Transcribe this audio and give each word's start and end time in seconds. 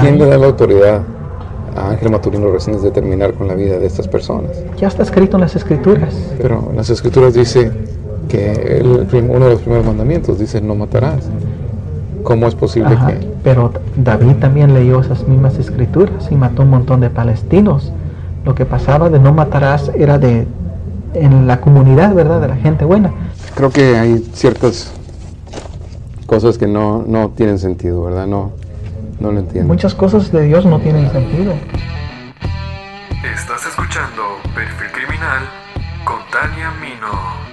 ¿Quién 0.00 0.18
le 0.18 0.26
da 0.26 0.38
la 0.38 0.46
autoridad 0.46 1.02
a 1.76 1.90
Ángel 1.90 2.10
Maturino 2.10 2.50
Reséndiz 2.50 2.82
de 2.82 2.90
terminar 2.90 3.34
con 3.34 3.48
la 3.48 3.54
vida 3.54 3.78
de 3.78 3.86
estas 3.86 4.08
personas? 4.08 4.50
Ya 4.78 4.88
está 4.88 5.02
escrito 5.02 5.36
en 5.36 5.42
las 5.42 5.56
escrituras. 5.56 6.14
Pero 6.40 6.68
en 6.70 6.76
las 6.76 6.90
escrituras 6.90 7.34
dice 7.34 7.72
que 8.28 8.78
el, 8.78 8.86
uno 9.30 9.44
de 9.44 9.50
los 9.52 9.60
primeros 9.60 9.86
mandamientos 9.86 10.38
dice 10.38 10.60
no 10.60 10.74
matarás. 10.74 11.28
¿Cómo 12.22 12.46
es 12.48 12.54
posible 12.54 12.96
que...? 13.06 13.26
Pero 13.44 13.72
David 13.96 14.36
también 14.40 14.74
leyó 14.74 15.00
esas 15.00 15.26
mismas 15.28 15.58
escrituras 15.58 16.30
y 16.30 16.34
mató 16.34 16.62
un 16.62 16.70
montón 16.70 17.00
de 17.00 17.08
palestinos. 17.08 17.92
Lo 18.44 18.54
que 18.54 18.64
pasaba 18.64 19.08
de 19.08 19.20
no 19.20 19.32
matarás 19.32 19.90
era 19.96 20.18
de 20.18 20.46
en 21.14 21.46
la 21.46 21.60
comunidad, 21.60 22.14
¿verdad? 22.14 22.40
De 22.40 22.48
la 22.48 22.56
gente 22.56 22.84
buena. 22.84 23.12
Creo 23.54 23.70
que 23.70 23.96
hay 23.96 24.18
ciertas 24.34 24.92
cosas 26.26 26.58
que 26.58 26.66
no, 26.66 27.04
no 27.06 27.30
tienen 27.30 27.58
sentido, 27.58 28.02
¿verdad? 28.02 28.26
No, 28.26 28.50
no 29.20 29.32
lo 29.32 29.40
entiendo. 29.40 29.72
Muchas 29.72 29.94
cosas 29.94 30.30
de 30.32 30.44
Dios 30.44 30.64
no 30.66 30.80
tienen 30.80 31.10
sentido. 31.10 31.54
Estás 33.24 33.66
escuchando 33.66 34.22
Perfil 34.54 34.90
Criminal 34.92 35.42
con 36.04 36.18
Tania 36.30 36.70
Mino. 36.80 37.46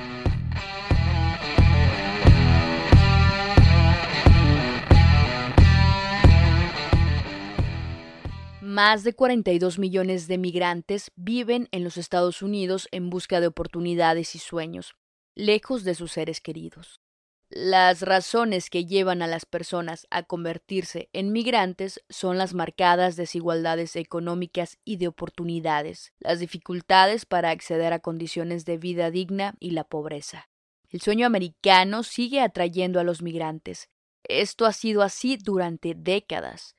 Más 8.61 9.03
de 9.03 9.13
42 9.13 9.77
millones 9.77 10.27
de 10.27 10.39
migrantes 10.39 11.11
viven 11.15 11.67
en 11.71 11.83
los 11.83 11.97
Estados 11.97 12.41
Unidos 12.41 12.87
en 12.91 13.11
busca 13.11 13.39
de 13.39 13.45
oportunidades 13.45 14.33
y 14.33 14.39
sueños, 14.39 14.95
lejos 15.35 15.83
de 15.83 15.93
sus 15.93 16.11
seres 16.11 16.41
queridos. 16.41 17.02
Las 17.55 18.01
razones 18.01 18.71
que 18.71 18.85
llevan 18.85 19.21
a 19.21 19.27
las 19.27 19.45
personas 19.45 20.07
a 20.09 20.23
convertirse 20.23 21.09
en 21.13 21.31
migrantes 21.31 22.03
son 22.09 22.39
las 22.39 22.55
marcadas 22.55 23.15
desigualdades 23.15 23.95
económicas 23.95 24.79
y 24.83 24.97
de 24.97 25.07
oportunidades, 25.07 26.13
las 26.19 26.39
dificultades 26.39 27.25
para 27.25 27.51
acceder 27.51 27.93
a 27.93 27.99
condiciones 27.99 28.65
de 28.65 28.77
vida 28.77 29.11
digna 29.11 29.53
y 29.59 29.71
la 29.71 29.83
pobreza. 29.83 30.49
El 30.89 31.01
sueño 31.01 31.27
americano 31.27 32.01
sigue 32.01 32.41
atrayendo 32.41 32.99
a 32.99 33.03
los 33.03 33.21
migrantes. 33.21 33.89
Esto 34.23 34.65
ha 34.65 34.73
sido 34.73 35.03
así 35.03 35.37
durante 35.37 35.93
décadas 35.93 36.75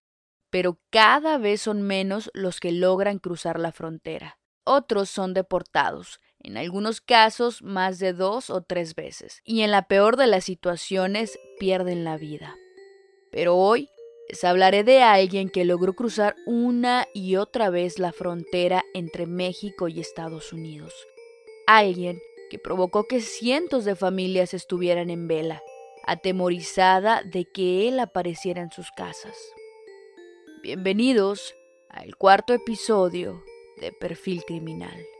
pero 0.54 0.78
cada 0.90 1.36
vez 1.36 1.62
son 1.62 1.82
menos 1.82 2.30
los 2.32 2.60
que 2.60 2.70
logran 2.70 3.18
cruzar 3.18 3.58
la 3.58 3.72
frontera. 3.72 4.38
Otros 4.62 5.10
son 5.10 5.34
deportados, 5.34 6.20
en 6.44 6.58
algunos 6.58 7.00
casos 7.00 7.62
más 7.62 7.98
de 7.98 8.12
dos 8.12 8.50
o 8.50 8.62
tres 8.62 8.94
veces, 8.94 9.40
y 9.44 9.62
en 9.62 9.70
la 9.70 9.88
peor 9.88 10.16
de 10.16 10.26
las 10.26 10.44
situaciones 10.44 11.38
pierden 11.58 12.04
la 12.04 12.16
vida. 12.16 12.56
Pero 13.32 13.56
hoy 13.56 13.88
les 14.28 14.44
hablaré 14.44 14.84
de 14.84 15.02
alguien 15.02 15.48
que 15.48 15.64
logró 15.64 15.94
cruzar 15.94 16.36
una 16.46 17.08
y 17.14 17.36
otra 17.36 17.70
vez 17.70 17.98
la 17.98 18.12
frontera 18.12 18.84
entre 18.94 19.26
México 19.26 19.88
y 19.88 20.00
Estados 20.00 20.52
Unidos. 20.52 20.94
Alguien 21.66 22.20
que 22.50 22.58
provocó 22.58 23.04
que 23.08 23.20
cientos 23.20 23.84
de 23.84 23.96
familias 23.96 24.54
estuvieran 24.54 25.10
en 25.10 25.26
vela, 25.26 25.62
atemorizada 26.06 27.22
de 27.22 27.46
que 27.46 27.88
él 27.88 27.98
apareciera 27.98 28.60
en 28.60 28.70
sus 28.70 28.90
casas. 28.92 29.36
Bienvenidos 30.62 31.54
al 31.88 32.16
cuarto 32.16 32.52
episodio 32.52 33.42
de 33.80 33.92
Perfil 33.92 34.44
Criminal. 34.44 35.13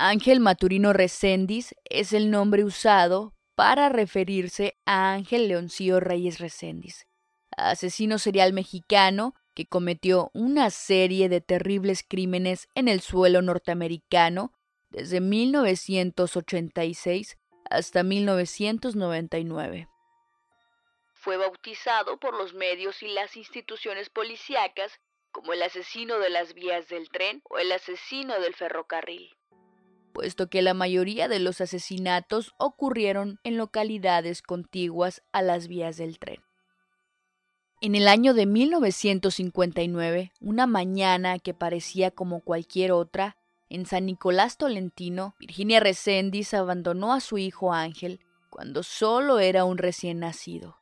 Ángel 0.00 0.38
Maturino 0.38 0.92
Recendis 0.92 1.74
es 1.82 2.12
el 2.12 2.30
nombre 2.30 2.62
usado 2.62 3.34
para 3.56 3.88
referirse 3.88 4.78
a 4.86 5.12
Ángel 5.12 5.48
Leoncillo 5.48 5.98
Reyes 5.98 6.38
Recendis, 6.38 7.08
asesino 7.56 8.20
serial 8.20 8.52
mexicano 8.52 9.34
que 9.56 9.66
cometió 9.66 10.30
una 10.34 10.70
serie 10.70 11.28
de 11.28 11.40
terribles 11.40 12.04
crímenes 12.08 12.68
en 12.76 12.86
el 12.86 13.00
suelo 13.00 13.42
norteamericano 13.42 14.52
desde 14.90 15.20
1986 15.20 17.36
hasta 17.68 18.04
1999 18.04 19.88
fue 21.14 21.36
bautizado 21.36 22.20
por 22.20 22.34
los 22.34 22.54
medios 22.54 23.02
y 23.02 23.08
las 23.08 23.36
instituciones 23.36 24.10
policíacas 24.10 25.00
como 25.32 25.52
el 25.52 25.62
asesino 25.62 26.20
de 26.20 26.30
las 26.30 26.54
vías 26.54 26.86
del 26.88 27.10
tren 27.10 27.42
o 27.50 27.58
el 27.58 27.72
asesino 27.72 28.38
del 28.40 28.54
ferrocarril, 28.54 29.36
puesto 30.18 30.50
que 30.50 30.62
la 30.62 30.74
mayoría 30.74 31.28
de 31.28 31.38
los 31.38 31.60
asesinatos 31.60 32.52
ocurrieron 32.58 33.38
en 33.44 33.56
localidades 33.56 34.42
contiguas 34.42 35.22
a 35.30 35.42
las 35.42 35.68
vías 35.68 35.96
del 35.96 36.18
tren. 36.18 36.40
En 37.80 37.94
el 37.94 38.08
año 38.08 38.34
de 38.34 38.46
1959, 38.46 40.32
una 40.40 40.66
mañana 40.66 41.38
que 41.38 41.54
parecía 41.54 42.10
como 42.10 42.40
cualquier 42.40 42.90
otra, 42.90 43.36
en 43.68 43.86
San 43.86 44.06
Nicolás 44.06 44.56
Tolentino, 44.56 45.36
Virginia 45.38 45.78
Reséndiz 45.78 46.52
abandonó 46.52 47.12
a 47.12 47.20
su 47.20 47.38
hijo 47.38 47.72
Ángel 47.72 48.18
cuando 48.50 48.82
solo 48.82 49.38
era 49.38 49.64
un 49.64 49.78
recién 49.78 50.18
nacido 50.18 50.78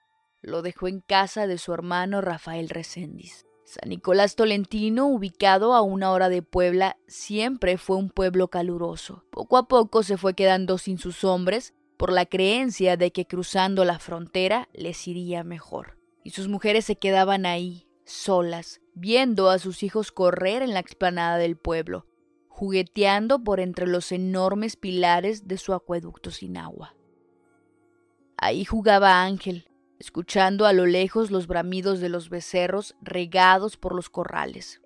lo 0.47 0.63
dejó 0.63 0.87
en 0.87 1.01
casa 1.01 1.49
de 1.49 1.59
su 1.59 1.73
hermano 1.73 2.21
Rafael 2.21 2.69
Reséndiz. 2.69 3.46
San 3.67 3.89
Nicolás 3.89 4.37
Tolentino, 4.37 5.09
ubicado 5.09 5.75
a 5.75 5.83
una 5.83 6.13
hora 6.13 6.29
de 6.29 6.41
Puebla, 6.41 6.97
siempre 7.09 7.79
fue 7.79 7.97
un 7.97 8.11
pueblo 8.11 8.47
caluroso. 8.47 9.25
Poco 9.31 9.57
a 9.57 9.67
poco 9.67 10.05
se 10.05 10.17
fue 10.17 10.35
quedando 10.35 10.79
sin 10.79 10.99
sus 10.99 11.25
hombres 11.25 11.75
por 11.97 12.13
la 12.13 12.27
creencia 12.27 12.97
de 12.97 13.11
que 13.11 13.27
cruzando 13.27 13.85
la 13.85 13.99
frontera 13.99 14.69
les 14.73 15.09
iría 15.09 15.43
mejor. 15.43 15.99
Y 16.23 16.31
sus 16.31 16.47
mujeres 16.47 16.85
se 16.85 16.95
quedaban 16.95 17.45
ahí, 17.45 17.89
solas, 18.05 18.81
viendo 18.95 19.51
a 19.51 19.59
sus 19.59 19.83
hijos 19.83 20.13
correr 20.13 20.63
en 20.63 20.73
la 20.73 20.81
explanada 20.81 21.37
del 21.37 21.57
pueblo, 21.57 22.07
jugueteando 22.49 23.43
por 23.43 23.59
entre 23.59 23.89
los 23.89 24.13
enormes 24.13 24.77
pilares 24.77 25.49
de 25.49 25.59
su 25.59 25.75
acueducto 25.75 26.31
sin 26.31 26.57
agua. 26.57 26.95
Ahí 28.37 28.65
jugaba 28.65 29.25
Ángel, 29.25 29.69
escuchando 29.99 30.67
a 30.67 30.73
lo 30.73 30.87
lejos 30.87 31.31
los 31.31 31.47
bramidos 31.47 32.01
de 32.01 32.09
los 32.09 32.29
becerros 32.31 32.97
regados 33.01 33.77
por 33.77 33.95
los 33.95 34.11
corrales. 34.11 34.81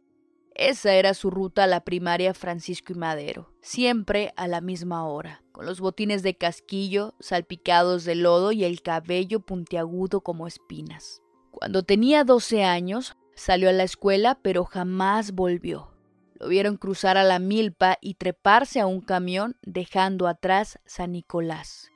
Esa 0.55 0.93
era 0.95 1.15
su 1.15 1.31
ruta 1.31 1.65
a 1.65 1.67
la 1.67 1.85
primaria 1.85 2.35
Francisco 2.35 2.93
y 2.93 2.97
Madero, 2.97 3.53
siempre 3.63 4.33
a 4.37 4.47
la 4.47 4.61
misma 4.61 5.07
hora, 5.07 5.43
con 5.53 5.65
los 5.65 5.81
botines 5.81 6.23
de 6.23 6.37
casquillo 6.37 7.15
salpicados 7.19 8.05
de 8.05 8.15
lodo 8.15 8.53
y 8.53 8.65
el 8.65 8.83
cabello 8.83 9.41
puntiagudo 9.41 10.21
como 10.21 10.47
espinas. 10.47 11.23
Cuando 11.51 11.83
tenía 11.83 12.25
12 12.25 12.65
años, 12.65 13.17
salió 13.35 13.71
a 13.71 13.73
la 13.73 13.85
escuela 13.85 14.39
pero 14.43 14.65
jamás 14.65 15.33
volvió. 15.33 15.91
Lo 16.35 16.49
vieron 16.49 16.77
cruzar 16.77 17.17
a 17.17 17.25
la 17.25 17.39
milpa 17.39 17.99
y 18.01 18.15
treparse 18.15 18.81
a 18.81 18.87
un 18.87 19.01
camión 19.01 19.57
dejando 19.63 20.27
atrás 20.27 20.79
San 20.85 21.13
Nicolás. 21.13 21.91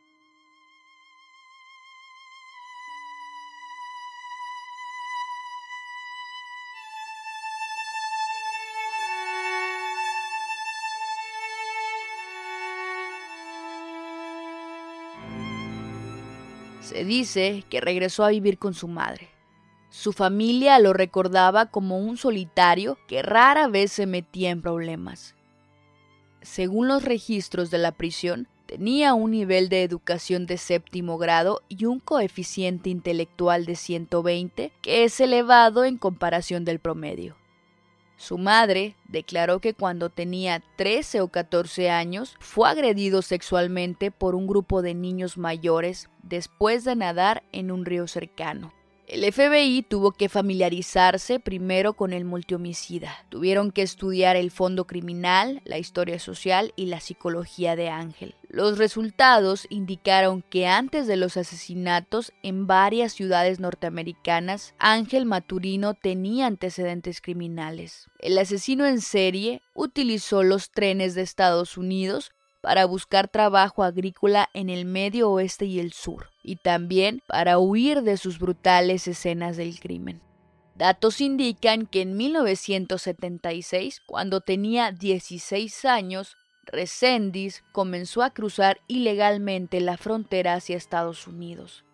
Se 16.84 17.03
dice 17.03 17.65
que 17.71 17.81
regresó 17.81 18.25
a 18.25 18.28
vivir 18.28 18.59
con 18.59 18.75
su 18.75 18.89
madre. 18.89 19.31
Su 19.89 20.12
familia 20.12 20.78
lo 20.78 20.93
recordaba 20.93 21.71
como 21.71 21.97
un 21.99 22.19
solitario 22.19 22.99
que 23.09 23.22
rara 23.22 23.69
vez 23.69 23.91
se 23.91 24.05
metía 24.05 24.50
en 24.50 24.61
problemas. 24.61 25.34
Según 26.43 26.87
los 26.89 27.03
registros 27.03 27.71
de 27.71 27.78
la 27.78 27.93
prisión, 27.93 28.49
tenía 28.67 29.15
un 29.15 29.31
nivel 29.31 29.71
de 29.71 29.83
educación 29.83 30.44
de 30.44 30.59
séptimo 30.59 31.17
grado 31.17 31.62
y 31.71 31.87
un 31.87 32.00
coeficiente 32.00 32.91
intelectual 32.91 33.65
de 33.65 33.77
120 33.77 34.70
que 34.82 35.05
es 35.05 35.19
elevado 35.20 35.87
en 35.87 35.97
comparación 35.97 36.67
del 36.67 36.81
promedio. 36.81 37.35
Su 38.16 38.38
madre 38.38 38.96
declaró 39.08 39.61
que 39.61 39.75
cuando 39.75 40.08
tenía 40.08 40.62
13 40.76 41.20
o 41.20 41.28
14 41.28 41.90
años 41.90 42.37
fue 42.38 42.69
agredido 42.69 43.22
sexualmente 43.22 44.11
por 44.11 44.34
un 44.34 44.46
grupo 44.46 44.82
de 44.82 44.94
niños 44.94 45.37
mayores 45.37 46.08
después 46.22 46.84
de 46.84 46.96
nadar 46.96 47.43
en 47.52 47.70
un 47.70 47.84
río 47.84 48.06
cercano. 48.06 48.72
El 49.06 49.31
FBI 49.31 49.83
tuvo 49.83 50.12
que 50.12 50.31
familiarizarse 50.31 51.39
primero 51.39 51.93
con 51.93 52.15
el 52.15 52.25
multihomicida. 52.25 53.15
Tuvieron 53.29 53.71
que 53.71 53.83
estudiar 53.83 54.35
el 54.37 54.51
fondo 54.51 54.87
criminal, 54.87 55.61
la 55.65 55.77
historia 55.77 56.19
social 56.19 56.73
y 56.75 56.87
la 56.87 57.01
psicología 57.01 57.77
de 57.77 57.91
Ángel. 57.91 58.35
Los 58.49 58.79
resultados 58.79 59.67
indicaron 59.69 60.41
que 60.41 60.67
antes 60.67 61.06
de 61.06 61.17
los 61.17 61.37
asesinatos 61.37 62.33
en 62.43 62.67
varias 62.67 63.12
ciudades 63.12 63.61
norteamericanas, 63.61 64.75
Ángel 64.79 65.27
Maturino 65.27 65.93
tenía 65.93 66.47
antecedentes 66.47 67.21
criminales. 67.21 68.09
El 68.21 68.39
asesino 68.39 68.87
en 68.87 69.03
serie 69.03 69.61
utilizó 69.75 70.43
los 70.43 70.71
trenes 70.71 71.15
de 71.15 71.23
Estados 71.23 71.77
Unidos 71.77 72.33
para 72.62 72.87
buscar 72.87 73.29
trabajo 73.29 73.83
agrícola 73.83 74.49
en 74.55 74.71
el 74.71 74.87
medio 74.87 75.31
oeste 75.31 75.67
y 75.67 75.79
el 75.79 75.93
sur. 75.93 76.34
Y 76.44 76.56
también 76.56 77.23
para 77.26 77.58
huir 77.58 78.02
de 78.02 78.17
sus 78.17 78.38
brutales 78.38 79.08
escenas 79.08 79.56
del 79.56 79.81
crimen. 79.81 80.20
Datos 80.76 81.20
indican 81.20 81.87
que 81.87 82.02
en 82.02 82.17
1976, 82.17 84.02
cuando 84.06 84.41
tenía 84.41 84.93
16 84.93 85.85
años, 85.85 86.37
Resendiz 86.67 87.62
comenzó 87.73 88.23
a 88.23 88.31
cruzar 88.31 88.81
ilegalmente 88.87 89.81
la 89.81 89.96
frontera 89.96 90.55
hacia 90.55 90.76
Estados 90.76 91.26
Unidos. 91.26 91.85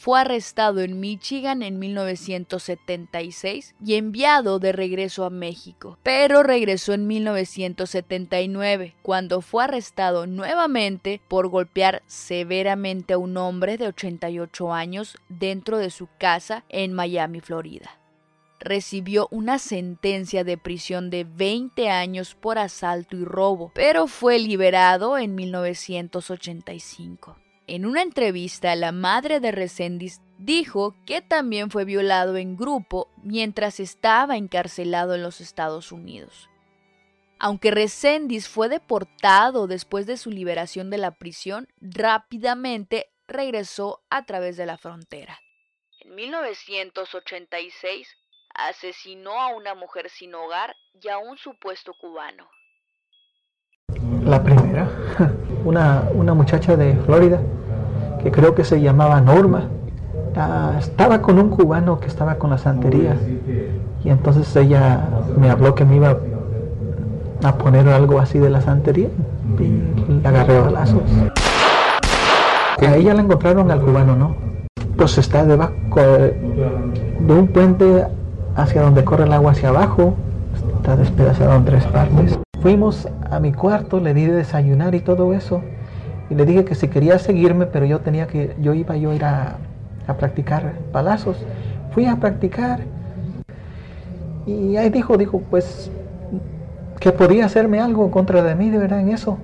Fue 0.00 0.18
arrestado 0.18 0.80
en 0.80 0.98
Michigan 0.98 1.62
en 1.62 1.78
1976 1.78 3.74
y 3.84 3.96
enviado 3.96 4.58
de 4.58 4.72
regreso 4.72 5.26
a 5.26 5.30
México, 5.30 5.98
pero 6.02 6.42
regresó 6.42 6.94
en 6.94 7.06
1979, 7.06 8.94
cuando 9.02 9.42
fue 9.42 9.64
arrestado 9.64 10.26
nuevamente 10.26 11.20
por 11.28 11.48
golpear 11.48 12.02
severamente 12.06 13.12
a 13.12 13.18
un 13.18 13.36
hombre 13.36 13.76
de 13.76 13.88
88 13.88 14.72
años 14.72 15.18
dentro 15.28 15.76
de 15.76 15.90
su 15.90 16.08
casa 16.16 16.64
en 16.70 16.94
Miami, 16.94 17.40
Florida 17.40 17.90
recibió 18.58 19.28
una 19.30 19.58
sentencia 19.58 20.44
de 20.44 20.56
prisión 20.56 21.10
de 21.10 21.24
20 21.24 21.90
años 21.90 22.34
por 22.34 22.58
asalto 22.58 23.18
y 23.18 23.24
robo, 23.24 23.70
pero 23.74 24.06
fue 24.06 24.38
liberado 24.38 25.18
en 25.18 25.34
1985. 25.34 27.36
En 27.72 27.86
una 27.86 28.02
entrevista, 28.02 28.74
la 28.74 28.90
madre 28.90 29.38
de 29.38 29.52
Resendiz 29.52 30.20
dijo 30.38 30.96
que 31.06 31.22
también 31.22 31.70
fue 31.70 31.84
violado 31.84 32.36
en 32.36 32.56
grupo 32.56 33.08
mientras 33.22 33.78
estaba 33.78 34.36
encarcelado 34.36 35.14
en 35.14 35.22
los 35.22 35.40
Estados 35.40 35.92
Unidos. 35.92 36.50
Aunque 37.38 37.70
Resendiz 37.70 38.48
fue 38.48 38.68
deportado 38.68 39.68
después 39.68 40.06
de 40.06 40.16
su 40.16 40.32
liberación 40.32 40.90
de 40.90 40.98
la 40.98 41.12
prisión, 41.12 41.68
rápidamente 41.80 43.12
regresó 43.28 44.02
a 44.10 44.24
través 44.26 44.56
de 44.56 44.66
la 44.66 44.76
frontera. 44.76 45.38
En 46.00 46.16
1986 46.16 48.08
asesinó 48.52 49.40
a 49.40 49.54
una 49.54 49.76
mujer 49.76 50.10
sin 50.10 50.34
hogar 50.34 50.74
y 51.00 51.08
a 51.08 51.18
un 51.18 51.38
supuesto 51.38 51.92
cubano. 52.00 52.50
La 54.24 54.42
primera, 54.42 54.88
una, 55.64 56.04
una 56.14 56.34
muchacha 56.34 56.76
de 56.76 56.94
Florida 57.06 57.40
que 58.22 58.30
creo 58.30 58.54
que 58.54 58.64
se 58.64 58.80
llamaba 58.80 59.20
Norma, 59.20 59.64
ah, 60.36 60.74
estaba 60.78 61.22
con 61.22 61.38
un 61.38 61.48
cubano 61.50 62.00
que 62.00 62.06
estaba 62.06 62.36
con 62.36 62.50
la 62.50 62.58
santería 62.58 63.16
y 64.04 64.10
entonces 64.10 64.54
ella 64.56 65.08
me 65.38 65.50
habló 65.50 65.74
que 65.74 65.84
me 65.84 65.96
iba 65.96 66.16
a 67.42 67.54
poner 67.54 67.88
algo 67.88 68.18
así 68.18 68.38
de 68.38 68.50
la 68.50 68.60
santería 68.60 69.08
y 69.58 70.22
la 70.22 70.28
agarré 70.28 70.58
a 70.58 70.60
balazos. 70.60 71.02
A 72.78 72.96
ella 72.96 73.14
la 73.14 73.22
encontraron 73.22 73.70
al 73.70 73.80
cubano, 73.80 74.16
¿no? 74.16 74.34
Pues 74.96 75.18
está 75.18 75.44
debajo 75.44 76.00
de 76.00 77.34
un 77.34 77.48
puente 77.48 78.06
hacia 78.56 78.82
donde 78.82 79.04
corre 79.04 79.24
el 79.24 79.32
agua 79.32 79.52
hacia 79.52 79.68
abajo, 79.68 80.14
está 80.76 80.96
despedazado 80.96 81.54
en 81.56 81.64
tres 81.64 81.84
partes. 81.86 82.38
Fuimos 82.60 83.08
a 83.30 83.40
mi 83.40 83.52
cuarto, 83.52 84.00
le 84.00 84.12
di 84.12 84.26
de 84.26 84.34
desayunar 84.34 84.94
y 84.94 85.00
todo 85.00 85.32
eso 85.32 85.62
y 86.30 86.34
le 86.34 86.46
dije 86.46 86.64
que 86.64 86.74
si 86.74 86.88
quería 86.88 87.18
seguirme, 87.18 87.66
pero 87.66 87.84
yo 87.86 88.00
tenía 88.00 88.28
que, 88.28 88.54
yo 88.60 88.72
iba 88.72 88.96
yo 88.96 89.10
a 89.10 89.14
ir 89.14 89.24
a, 89.24 89.56
practicar 90.18 90.74
palazos. 90.90 91.36
Fui 91.92 92.06
a 92.06 92.16
practicar 92.16 92.80
y 94.44 94.76
ahí 94.76 94.90
dijo, 94.90 95.16
dijo, 95.16 95.40
pues 95.50 95.90
que 96.98 97.12
podía 97.12 97.46
hacerme 97.46 97.80
algo 97.80 98.10
contra 98.10 98.42
de 98.42 98.56
mí, 98.56 98.70
de 98.70 98.78
verdad, 98.78 99.00
en 99.00 99.10
eso. 99.10 99.38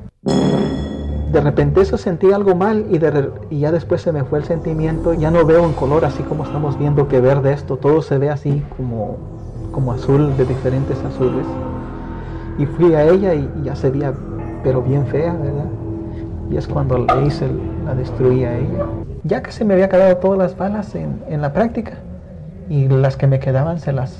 De 1.33 1.41
repente 1.41 1.81
eso 1.81 1.97
sentí 1.99 2.33
algo 2.33 2.57
mal 2.57 2.87
y, 2.91 2.99
de, 2.99 3.31
y 3.49 3.61
ya 3.61 3.71
después 3.71 4.03
se 4.03 4.11
me 4.11 4.25
fue 4.25 4.41
el 4.41 4.45
sentimiento, 4.45 5.15
ya 5.15 5.31
no 5.31 5.45
veo 5.47 5.65
en 5.65 5.73
color 5.73 6.05
así 6.05 6.23
como 6.25 6.45
estamos 6.45 6.79
viendo 6.79 7.07
que 7.07 7.21
verde 7.21 7.53
esto, 7.53 7.77
todo 7.77 8.03
se 8.03 8.19
ve 8.19 8.31
así 8.31 8.63
como, 8.77 9.17
como 9.73 9.93
azul, 9.93 10.37
de 10.37 10.45
diferentes 10.45 10.99
azules. 11.05 11.47
Y 12.59 12.67
fui 12.67 12.95
a 12.95 13.05
ella 13.05 13.35
y, 13.35 13.49
ya 13.63 13.75
se 13.77 13.91
veía, 13.91 14.13
pero 14.63 14.83
bien 14.83 15.07
fea, 15.07 15.33
¿verdad? 15.35 15.67
y 16.51 16.57
es 16.57 16.67
cuando 16.67 16.99
le 16.99 17.27
hice, 17.27 17.49
la 17.85 17.95
destruí 17.95 18.45
a 18.45 18.57
ella. 18.57 18.87
Ya 19.25 19.43
que 19.43 19.51
se 19.53 19.65
me 19.65 19.75
había 19.75 19.89
quedado 19.89 20.17
todas 20.19 20.39
las 20.39 20.57
balas 20.57 20.95
en, 20.95 21.23
en 21.29 21.41
la 21.41 21.53
práctica 21.53 21.95
y 22.69 22.89
las 22.89 23.17
que 23.17 23.27
me 23.27 23.41
quedaban 23.41 23.81
se 23.81 23.93
las, 23.93 24.11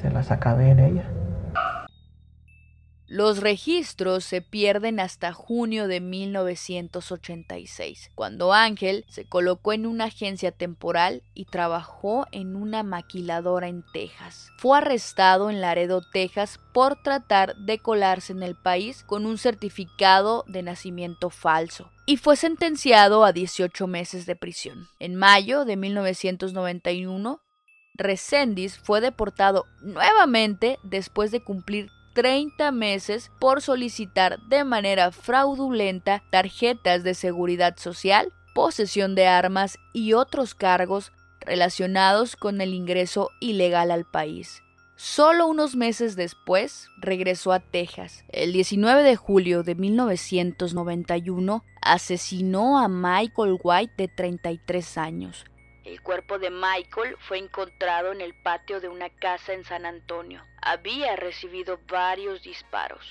se 0.00 0.10
las 0.10 0.30
acabé 0.30 0.70
en 0.70 0.80
ella. 0.80 1.04
Los 3.10 3.40
registros 3.40 4.24
se 4.24 4.40
pierden 4.40 5.00
hasta 5.00 5.32
junio 5.32 5.88
de 5.88 6.00
1986, 6.00 8.12
cuando 8.14 8.52
Ángel 8.52 9.04
se 9.08 9.24
colocó 9.24 9.72
en 9.72 9.86
una 9.86 10.04
agencia 10.04 10.52
temporal 10.52 11.24
y 11.34 11.46
trabajó 11.46 12.28
en 12.30 12.54
una 12.54 12.84
maquiladora 12.84 13.66
en 13.66 13.84
Texas. 13.92 14.52
Fue 14.58 14.78
arrestado 14.78 15.50
en 15.50 15.60
Laredo, 15.60 16.02
Texas, 16.12 16.60
por 16.72 17.02
tratar 17.02 17.56
de 17.56 17.80
colarse 17.80 18.32
en 18.32 18.44
el 18.44 18.54
país 18.54 19.02
con 19.02 19.26
un 19.26 19.38
certificado 19.38 20.44
de 20.46 20.62
nacimiento 20.62 21.30
falso 21.30 21.90
y 22.06 22.16
fue 22.16 22.36
sentenciado 22.36 23.24
a 23.24 23.32
18 23.32 23.88
meses 23.88 24.24
de 24.24 24.36
prisión. 24.36 24.86
En 25.00 25.16
mayo 25.16 25.64
de 25.64 25.76
1991, 25.76 27.40
Resendiz 27.94 28.78
fue 28.78 29.00
deportado 29.00 29.66
nuevamente 29.82 30.78
después 30.84 31.32
de 31.32 31.42
cumplir 31.42 31.90
30 32.14 32.72
meses 32.72 33.30
por 33.38 33.62
solicitar 33.62 34.40
de 34.48 34.64
manera 34.64 35.12
fraudulenta 35.12 36.22
tarjetas 36.30 37.02
de 37.04 37.14
seguridad 37.14 37.76
social, 37.76 38.32
posesión 38.54 39.14
de 39.14 39.26
armas 39.26 39.78
y 39.92 40.12
otros 40.12 40.54
cargos 40.54 41.12
relacionados 41.40 42.36
con 42.36 42.60
el 42.60 42.74
ingreso 42.74 43.30
ilegal 43.40 43.90
al 43.90 44.04
país. 44.04 44.62
Solo 45.02 45.46
unos 45.46 45.76
meses 45.76 46.14
después 46.14 46.88
regresó 46.98 47.52
a 47.52 47.60
Texas. 47.60 48.22
El 48.28 48.52
19 48.52 49.02
de 49.02 49.16
julio 49.16 49.62
de 49.62 49.74
1991 49.74 51.64
asesinó 51.80 52.78
a 52.78 52.86
Michael 52.88 53.58
White 53.62 53.94
de 53.96 54.08
33 54.08 54.98
años, 54.98 55.46
el 55.90 56.02
cuerpo 56.02 56.38
de 56.38 56.50
Michael 56.50 57.16
fue 57.18 57.38
encontrado 57.38 58.12
en 58.12 58.20
el 58.20 58.32
patio 58.44 58.80
de 58.80 58.88
una 58.88 59.10
casa 59.10 59.54
en 59.54 59.64
San 59.64 59.84
Antonio. 59.84 60.40
Había 60.62 61.16
recibido 61.16 61.80
varios 61.90 62.42
disparos. 62.42 63.04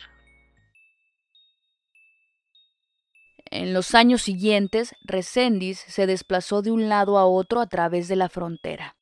En 3.51 3.73
los 3.73 3.95
años 3.95 4.21
siguientes, 4.21 4.95
Resendiz 5.03 5.79
se 5.79 6.05
desplazó 6.05 6.61
de 6.61 6.71
un 6.71 6.87
lado 6.87 7.17
a 7.17 7.25
otro 7.25 7.59
a 7.59 7.67
través 7.67 8.07
de 8.07 8.15
la 8.15 8.29
frontera, 8.29 8.95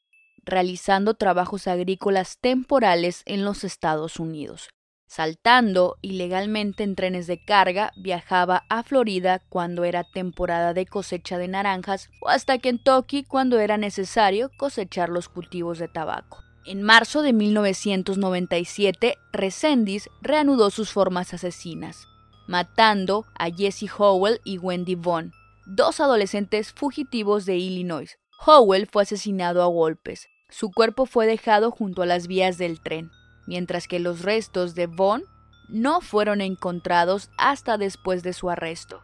realizando 0.44 1.14
trabajos 1.14 1.68
agrícolas 1.68 2.40
temporales 2.40 3.22
en 3.26 3.46
los 3.46 3.64
Estados 3.64 4.20
Unidos. 4.20 4.70
Saltando 5.08 5.96
ilegalmente 6.02 6.84
en 6.84 6.96
trenes 6.96 7.28
de 7.28 7.44
carga, 7.44 7.94
viajaba 7.96 8.66
a 8.68 8.84
Florida 8.84 9.42
cuando 9.48 9.86
era 9.86 10.04
temporada 10.04 10.74
de 10.74 10.86
cosecha 10.86 11.38
de 11.38 11.48
naranjas 11.48 12.10
o 12.22 12.28
hasta 12.28 12.58
Kentucky 12.58 13.24
cuando 13.24 13.58
era 13.60 13.78
necesario 13.78 14.52
cosechar 14.58 15.08
los 15.08 15.30
cultivos 15.30 15.80
de 15.80 15.88
tabaco. 15.88 16.44
En 16.66 16.84
marzo 16.84 17.22
de 17.22 17.32
1997, 17.32 19.16
Resendiz 19.32 20.10
reanudó 20.22 20.70
sus 20.70 20.92
formas 20.92 21.34
asesinas, 21.34 22.06
matando 22.46 23.26
a 23.40 23.50
Jesse 23.50 23.90
Howell 23.98 24.42
y 24.44 24.58
Wendy 24.58 24.96
Vaughn, 24.96 25.32
dos 25.66 26.02
adolescentes 26.02 26.74
fugitivos 26.74 27.46
de 27.46 27.56
Illinois. 27.56 28.20
Howell 28.46 28.88
fue 28.92 29.04
asesinado 29.04 29.64
a 29.64 29.68
golpes. 29.68 30.28
Su 30.50 30.70
cuerpo 30.72 31.06
fue 31.06 31.26
dejado 31.26 31.72
junto 31.72 32.02
a 32.02 32.06
las 32.06 32.28
vías 32.28 32.58
del 32.58 32.82
tren 32.82 33.10
mientras 33.48 33.88
que 33.88 34.00
los 34.00 34.22
restos 34.22 34.76
de 34.76 34.86
Vaughn 34.86 35.24
no 35.68 36.02
fueron 36.02 36.42
encontrados 36.42 37.30
hasta 37.38 37.78
después 37.78 38.22
de 38.22 38.34
su 38.34 38.50
arresto. 38.50 39.02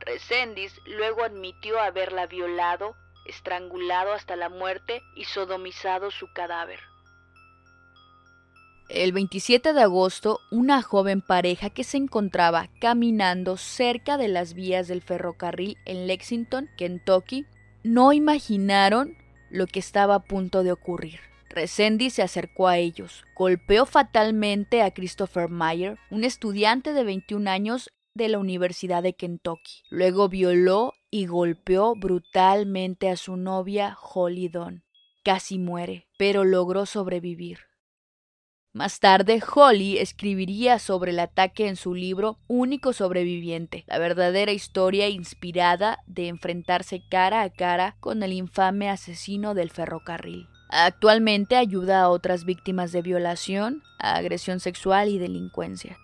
Resendiz 0.00 0.72
luego 0.86 1.22
admitió 1.22 1.78
haberla 1.78 2.26
violado, 2.26 2.96
estrangulado 3.26 4.12
hasta 4.12 4.34
la 4.34 4.48
muerte 4.48 5.02
y 5.14 5.24
sodomizado 5.24 6.10
su 6.10 6.32
cadáver. 6.32 6.80
El 8.88 9.12
27 9.12 9.72
de 9.72 9.82
agosto, 9.82 10.40
una 10.50 10.82
joven 10.82 11.20
pareja 11.20 11.70
que 11.70 11.84
se 11.84 11.96
encontraba 11.96 12.68
caminando 12.80 13.56
cerca 13.56 14.16
de 14.16 14.26
las 14.26 14.54
vías 14.54 14.88
del 14.88 15.00
ferrocarril 15.00 15.76
en 15.84 16.08
Lexington, 16.08 16.68
Kentucky, 16.76 17.46
no 17.84 18.12
imaginaron 18.12 19.16
lo 19.48 19.68
que 19.68 19.78
estaba 19.78 20.16
a 20.16 20.24
punto 20.24 20.64
de 20.64 20.72
ocurrir. 20.72 21.29
Resendi 21.50 22.10
se 22.10 22.22
acercó 22.22 22.68
a 22.68 22.78
ellos, 22.78 23.24
golpeó 23.34 23.84
fatalmente 23.84 24.82
a 24.82 24.92
Christopher 24.92 25.48
Meyer, 25.48 25.98
un 26.10 26.22
estudiante 26.22 26.92
de 26.92 27.02
21 27.02 27.50
años 27.50 27.90
de 28.14 28.28
la 28.28 28.38
Universidad 28.38 29.02
de 29.02 29.14
Kentucky. 29.14 29.82
Luego 29.90 30.28
violó 30.28 30.92
y 31.10 31.26
golpeó 31.26 31.94
brutalmente 31.96 33.08
a 33.08 33.16
su 33.16 33.36
novia 33.36 33.98
Holly 34.00 34.48
Don. 34.48 34.84
Casi 35.24 35.58
muere, 35.58 36.06
pero 36.16 36.44
logró 36.44 36.86
sobrevivir. 36.86 37.58
Más 38.72 39.00
tarde, 39.00 39.42
Holly 39.52 39.98
escribiría 39.98 40.78
sobre 40.78 41.10
el 41.10 41.18
ataque 41.18 41.66
en 41.66 41.74
su 41.74 41.94
libro 41.94 42.38
Único 42.46 42.92
sobreviviente, 42.92 43.82
la 43.88 43.98
verdadera 43.98 44.52
historia 44.52 45.08
inspirada 45.08 45.98
de 46.06 46.28
enfrentarse 46.28 47.02
cara 47.10 47.42
a 47.42 47.50
cara 47.50 47.96
con 47.98 48.22
el 48.22 48.32
infame 48.32 48.88
asesino 48.88 49.54
del 49.54 49.70
ferrocarril. 49.70 50.49
Actualmente 50.72 51.56
ayuda 51.56 52.00
a 52.00 52.08
otras 52.08 52.44
víctimas 52.44 52.92
de 52.92 53.02
violación, 53.02 53.82
agresión 53.98 54.60
sexual 54.60 55.08
y 55.08 55.18
delincuencia. 55.18 55.98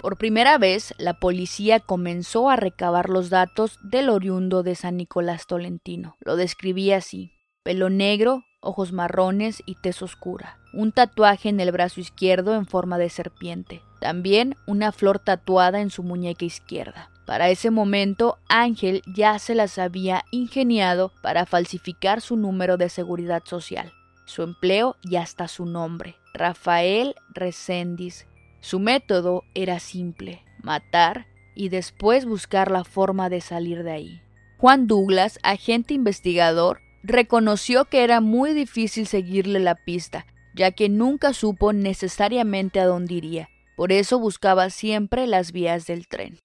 Por 0.00 0.16
primera 0.16 0.58
vez, 0.58 0.94
la 0.98 1.14
policía 1.14 1.78
comenzó 1.78 2.50
a 2.50 2.56
recabar 2.56 3.08
los 3.08 3.30
datos 3.30 3.78
del 3.84 4.08
oriundo 4.08 4.62
de 4.62 4.74
San 4.74 4.96
Nicolás 4.96 5.46
Tolentino. 5.46 6.16
Lo 6.20 6.34
describía 6.36 6.96
así: 6.96 7.30
pelo 7.62 7.88
negro, 7.88 8.44
ojos 8.60 8.92
marrones 8.92 9.62
y 9.64 9.76
tez 9.76 10.02
oscura. 10.02 10.58
Un 10.72 10.90
tatuaje 10.90 11.48
en 11.48 11.60
el 11.60 11.70
brazo 11.70 12.00
izquierdo 12.00 12.54
en 12.54 12.66
forma 12.66 12.98
de 12.98 13.10
serpiente. 13.10 13.82
También 14.00 14.56
una 14.66 14.90
flor 14.90 15.20
tatuada 15.20 15.80
en 15.80 15.90
su 15.90 16.02
muñeca 16.02 16.44
izquierda. 16.44 17.11
Para 17.26 17.50
ese 17.50 17.70
momento, 17.70 18.38
Ángel 18.48 19.02
ya 19.06 19.38
se 19.38 19.54
las 19.54 19.78
había 19.78 20.24
ingeniado 20.32 21.12
para 21.22 21.46
falsificar 21.46 22.20
su 22.20 22.36
número 22.36 22.76
de 22.76 22.88
seguridad 22.88 23.42
social, 23.44 23.92
su 24.26 24.42
empleo 24.42 24.96
y 25.02 25.16
hasta 25.16 25.46
su 25.48 25.64
nombre, 25.64 26.16
Rafael 26.34 27.14
Recendis. 27.32 28.26
Su 28.60 28.80
método 28.80 29.44
era 29.54 29.78
simple, 29.78 30.42
matar 30.62 31.26
y 31.54 31.68
después 31.68 32.24
buscar 32.24 32.70
la 32.70 32.84
forma 32.84 33.28
de 33.28 33.40
salir 33.40 33.82
de 33.82 33.92
ahí. 33.92 34.22
Juan 34.58 34.86
Douglas, 34.86 35.38
agente 35.42 35.94
investigador, 35.94 36.80
reconoció 37.02 37.84
que 37.84 38.04
era 38.04 38.20
muy 38.20 38.52
difícil 38.52 39.06
seguirle 39.06 39.58
la 39.58 39.74
pista, 39.74 40.26
ya 40.54 40.70
que 40.70 40.88
nunca 40.88 41.32
supo 41.32 41.72
necesariamente 41.72 42.78
a 42.78 42.86
dónde 42.86 43.14
iría, 43.14 43.48
por 43.76 43.92
eso 43.92 44.18
buscaba 44.18 44.70
siempre 44.70 45.26
las 45.26 45.52
vías 45.52 45.86
del 45.86 46.06
tren. 46.06 46.38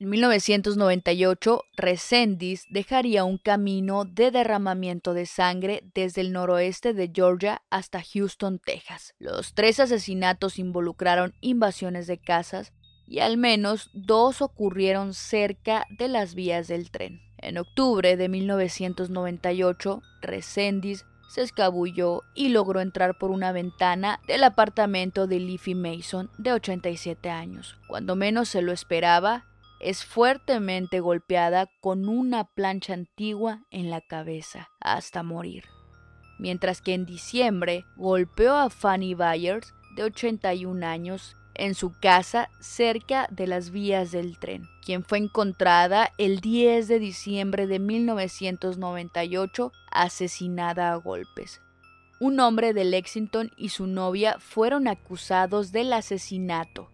En 0.00 0.08
1998, 0.08 1.62
Resendiz 1.76 2.64
dejaría 2.70 3.24
un 3.24 3.36
camino 3.36 4.06
de 4.06 4.30
derramamiento 4.30 5.12
de 5.12 5.26
sangre 5.26 5.82
desde 5.94 6.22
el 6.22 6.32
noroeste 6.32 6.94
de 6.94 7.10
Georgia 7.14 7.60
hasta 7.68 8.02
Houston, 8.02 8.58
Texas. 8.60 9.14
Los 9.18 9.52
tres 9.52 9.78
asesinatos 9.78 10.58
involucraron 10.58 11.34
invasiones 11.42 12.06
de 12.06 12.16
casas 12.16 12.72
y 13.06 13.18
al 13.18 13.36
menos 13.36 13.90
dos 13.92 14.40
ocurrieron 14.40 15.12
cerca 15.12 15.84
de 15.90 16.08
las 16.08 16.34
vías 16.34 16.66
del 16.66 16.90
tren. 16.90 17.20
En 17.36 17.58
octubre 17.58 18.16
de 18.16 18.30
1998, 18.30 20.00
Resendiz 20.22 21.04
se 21.28 21.42
escabulló 21.42 22.22
y 22.34 22.48
logró 22.48 22.80
entrar 22.80 23.18
por 23.18 23.30
una 23.30 23.52
ventana 23.52 24.18
del 24.26 24.44
apartamento 24.44 25.26
de 25.26 25.40
Leafy 25.40 25.74
Mason, 25.74 26.30
de 26.38 26.54
87 26.54 27.28
años. 27.28 27.76
Cuando 27.86 28.16
menos 28.16 28.48
se 28.48 28.62
lo 28.62 28.72
esperaba, 28.72 29.49
es 29.80 30.04
fuertemente 30.04 31.00
golpeada 31.00 31.70
con 31.80 32.08
una 32.08 32.44
plancha 32.44 32.94
antigua 32.94 33.64
en 33.70 33.90
la 33.90 34.00
cabeza 34.00 34.68
hasta 34.80 35.22
morir. 35.22 35.64
Mientras 36.38 36.80
que 36.80 36.94
en 36.94 37.06
diciembre 37.06 37.84
golpeó 37.96 38.56
a 38.56 38.70
Fanny 38.70 39.14
Byers, 39.14 39.74
de 39.96 40.04
81 40.04 40.86
años, 40.86 41.36
en 41.54 41.74
su 41.74 41.92
casa 41.92 42.48
cerca 42.60 43.28
de 43.30 43.46
las 43.46 43.70
vías 43.70 44.12
del 44.12 44.38
tren, 44.38 44.68
quien 44.84 45.04
fue 45.04 45.18
encontrada 45.18 46.10
el 46.16 46.40
10 46.40 46.88
de 46.88 46.98
diciembre 46.98 47.66
de 47.66 47.78
1998 47.78 49.72
asesinada 49.90 50.92
a 50.92 50.96
golpes. 50.96 51.60
Un 52.18 52.40
hombre 52.40 52.72
de 52.72 52.84
Lexington 52.84 53.50
y 53.56 53.70
su 53.70 53.86
novia 53.86 54.36
fueron 54.38 54.88
acusados 54.88 55.72
del 55.72 55.92
asesinato, 55.92 56.90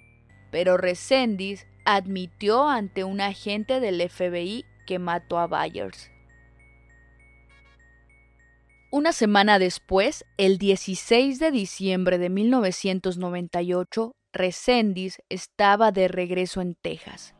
pero 0.51 0.77
Resendiz 0.77 1.67
admitió 1.87 2.69
ante 2.69 3.05
un 3.05 3.23
agente 3.23 3.81
del 3.81 4.07
FBI 4.11 4.67
que 4.87 4.99
mató 4.99 5.39
a 5.39 5.47
Byers. 5.47 6.11
Una 8.91 9.13
semana 9.13 9.59
después, 9.59 10.25
el 10.37 10.59
16 10.59 11.39
de 11.39 11.51
diciembre 11.51 12.19
de 12.19 12.29
1998, 12.29 14.13
Resendiz 14.33 15.19
estaba 15.29 15.93
de 15.93 16.09
regreso 16.09 16.61
en 16.61 16.75
Texas. 16.75 17.35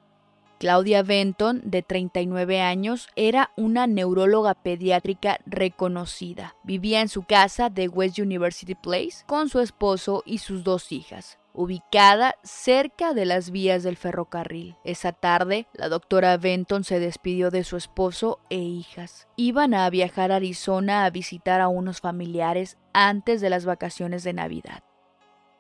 Claudia 0.59 1.03
Benton, 1.03 1.61
de 1.65 1.83
39 1.83 2.63
años, 2.63 3.09
era 3.15 3.53
una 3.57 3.87
neuróloga 3.87 4.55
pediátrica 4.55 5.39
reconocida. 5.45 6.57
Vivía 6.65 7.03
en 7.03 7.09
su 7.09 7.25
casa 7.25 7.69
de 7.69 7.89
West 7.89 8.19
University 8.19 8.75
Place 8.75 9.25
con 9.27 9.51
su 9.51 9.61
esposo 9.61 10.23
y 10.25 10.39
sus 10.39 10.65
dos 10.65 10.93
hijas, 10.93 11.39
ubicada 11.57 12.37
cerca 12.45 13.15
de 13.15 13.25
las 13.25 13.51
vías 13.51 13.83
del 13.83 13.97
ferrocarril. 13.97 14.77
Esa 14.85 15.13
tarde, 15.13 15.67
la 15.73 15.89
doctora 15.89 16.37
Benton 16.37 16.85
se 16.85 17.01
despidió 17.01 17.51
de 17.51 17.65
su 17.65 17.77
esposo 17.77 18.39
e 18.51 18.59
hijas. 18.59 19.27
Iban 19.37 19.75
a 19.75 19.89
viajar 19.91 20.31
a 20.31 20.37
Arizona 20.37 21.05
a 21.05 21.11
visitar 21.11 21.61
a 21.61 21.69
unos 21.69 22.01
familiares 22.01 22.77
antes 22.93 23.41
de 23.41 23.51
las 23.51 23.65
vacaciones 23.65 24.23
de 24.23 24.33
Navidad. 24.33 24.85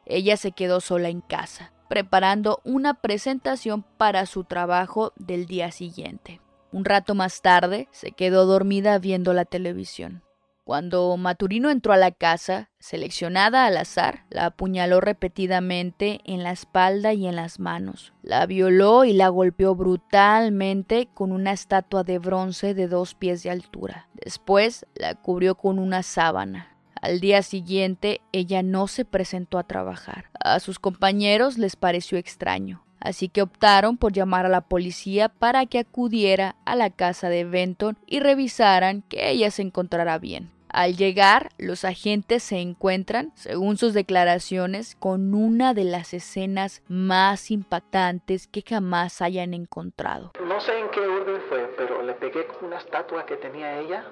Ella 0.05 0.37
se 0.37 0.53
quedó 0.53 0.81
sola 0.81 1.09
en 1.09 1.21
casa, 1.21 1.73
preparando 1.89 2.61
una 2.65 2.95
presentación 2.95 3.83
para 3.83 4.27
su 4.27 4.45
trabajo 4.45 5.13
del 5.17 5.47
día 5.47 5.73
siguiente. 5.73 6.41
Un 6.73 6.85
rato 6.85 7.15
más 7.15 7.43
tarde 7.43 7.89
se 7.91 8.13
quedó 8.13 8.45
dormida 8.45 8.99
viendo 8.99 9.33
la 9.33 9.45
televisión. 9.45 10.26
Cuando 10.67 11.17
Maturino 11.17 11.71
entró 11.71 11.93
a 11.93 11.97
la 11.97 12.11
casa, 12.11 12.71
seleccionada 12.81 13.67
al 13.67 13.77
azar, 13.77 14.25
la 14.31 14.47
apuñaló 14.47 15.01
repetidamente 15.01 16.19
en 16.25 16.43
la 16.43 16.51
espalda 16.51 17.13
y 17.13 17.29
en 17.29 17.37
las 17.37 17.61
manos. 17.61 18.13
La 18.25 18.47
violó 18.47 19.05
y 19.05 19.13
la 19.13 19.29
golpeó 19.29 19.77
brutalmente 19.77 21.07
con 21.15 21.31
una 21.31 21.53
estatua 21.53 22.03
de 22.03 22.19
bronce 22.19 22.75
de 22.75 22.89
dos 22.89 23.15
pies 23.15 23.45
de 23.45 23.51
altura. 23.51 24.09
Después 24.15 24.87
la 24.97 25.15
cubrió 25.15 25.55
con 25.55 25.79
una 25.79 26.03
sábana. 26.03 26.75
Al 27.01 27.21
día 27.21 27.43
siguiente 27.43 28.21
ella 28.33 28.65
no 28.65 28.89
se 28.89 29.05
presentó 29.05 29.59
a 29.59 29.69
trabajar. 29.69 30.31
A 30.41 30.59
sus 30.59 30.81
compañeros 30.81 31.59
les 31.59 31.77
pareció 31.77 32.19
extraño, 32.19 32.85
así 32.99 33.29
que 33.29 33.43
optaron 33.43 33.99
por 33.99 34.13
llamar 34.13 34.47
a 34.47 34.49
la 34.49 34.63
policía 34.63 35.29
para 35.29 35.65
que 35.67 35.79
acudiera 35.79 36.57
a 36.65 36.75
la 36.75 36.91
casa 36.91 37.29
de 37.29 37.45
Benton 37.45 37.97
y 38.05 38.19
revisaran 38.19 39.03
que 39.03 39.31
ella 39.31 39.53
se 39.53 39.63
encontrara 39.63 40.19
bien. 40.19 40.56
Al 40.77 40.95
llegar, 40.95 41.49
los 41.57 41.87
agentes 41.87 42.43
se 42.43 42.59
encuentran, 42.59 43.33
según 43.35 43.79
sus 43.79 43.95
declaraciones, 43.95 44.95
con 44.95 45.35
una 45.35 45.73
de 45.73 45.85
las 45.85 46.13
escenas 46.13 46.83
más 46.87 47.51
impactantes 47.51 48.47
que 48.47 48.61
jamás 48.61 49.23
hayan 49.23 49.55
encontrado. 49.55 50.33
No 50.45 50.61
sé 50.61 50.79
en 50.79 50.91
qué 50.91 51.01
orden 51.01 51.41
fue, 51.49 51.73
pero 51.79 52.03
le 52.03 52.13
pegué 52.13 52.47
con 52.47 52.67
una 52.67 52.77
estatua 52.77 53.25
que 53.25 53.37
tenía 53.37 53.81
ella 53.81 54.05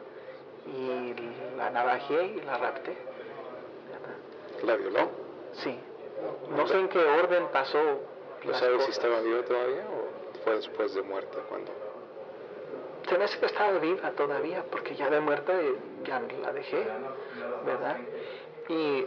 y 0.67 1.13
la 1.59 1.69
navajé 1.69 2.29
y 2.29 2.41
la 2.41 2.57
rapté. 2.57 2.97
¿La 4.65 4.77
violó? 4.77 5.11
Sí. 5.53 5.79
No 6.49 6.67
sé 6.67 6.81
en 6.81 6.89
qué 6.89 6.99
orden 6.99 7.45
pasó. 7.53 8.01
¿No 8.43 8.55
sabes 8.55 8.87
si 8.87 8.93
estaba 8.93 9.21
viva 9.21 9.45
todavía 9.45 9.85
o 9.87 10.43
fue 10.43 10.57
después 10.57 10.95
de 10.95 11.03
muerta 11.03 11.41
cuando? 11.47 11.94
Se 13.09 13.19
me 13.19 13.25
hace 13.25 13.39
que 13.39 13.47
estaba 13.47 13.79
viva 13.79 14.11
todavía 14.13 14.65
porque 14.71 14.95
ya 14.97 15.11
de 15.11 15.21
muerta 15.21 15.53
ya 16.07 16.21
la 16.43 16.53
dejé, 16.53 16.87
¿verdad? 17.65 17.97
Y 18.69 19.05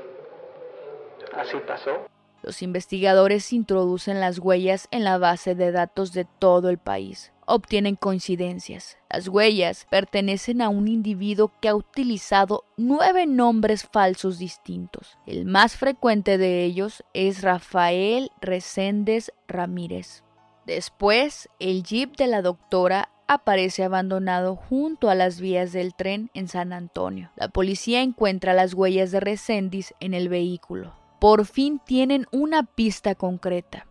así 1.36 1.58
pasó. 1.66 2.08
Los 2.44 2.62
investigadores 2.62 3.52
introducen 3.52 4.20
las 4.20 4.40
huellas 4.40 4.88
en 4.92 5.04
la 5.04 5.18
base 5.18 5.56
de 5.56 5.72
datos 5.72 6.14
de 6.14 6.26
todo 6.40 6.70
el 6.70 6.78
país 6.78 7.32
obtienen 7.48 7.96
coincidencias. 7.96 8.98
Las 9.10 9.30
huellas 9.30 9.88
pertenecen 9.90 10.62
a 10.62 10.70
un 10.70 10.88
individuo 10.88 11.52
que 11.62 11.70
ha 11.70 11.76
utilizado 11.76 12.66
nueve 12.76 13.26
nombres 13.26 13.88
falsos 13.90 14.38
distintos. 14.38 15.18
El 15.26 15.46
más 15.46 15.78
frecuente 15.78 16.38
de 16.38 16.66
ellos 16.66 17.04
es 17.14 17.42
Rafael 17.42 18.32
Reséndez 18.42 19.32
Ramírez. 19.48 20.24
Después, 20.66 21.50
el 21.60 21.84
jeep 21.84 22.18
de 22.18 22.28
la 22.28 22.42
doctora 22.42 23.10
aparece 23.28 23.84
abandonado 23.84 24.56
junto 24.56 25.10
a 25.10 25.16
las 25.16 25.40
vías 25.40 25.72
del 25.72 25.94
tren 25.94 26.30
en 26.34 26.48
San 26.48 26.74
Antonio. 26.74 27.32
La 27.36 27.50
policía 27.50 28.02
encuentra 28.02 28.54
las 28.54 28.74
huellas 28.74 29.12
de 29.12 29.20
Reséndiz 29.20 29.94
en 30.00 30.14
el 30.14 30.30
vehículo. 30.30 30.94
Por 31.20 31.46
fin 31.46 31.80
tienen 31.86 32.28
una 32.32 32.64
pista 32.64 33.16
concreta 33.16 33.88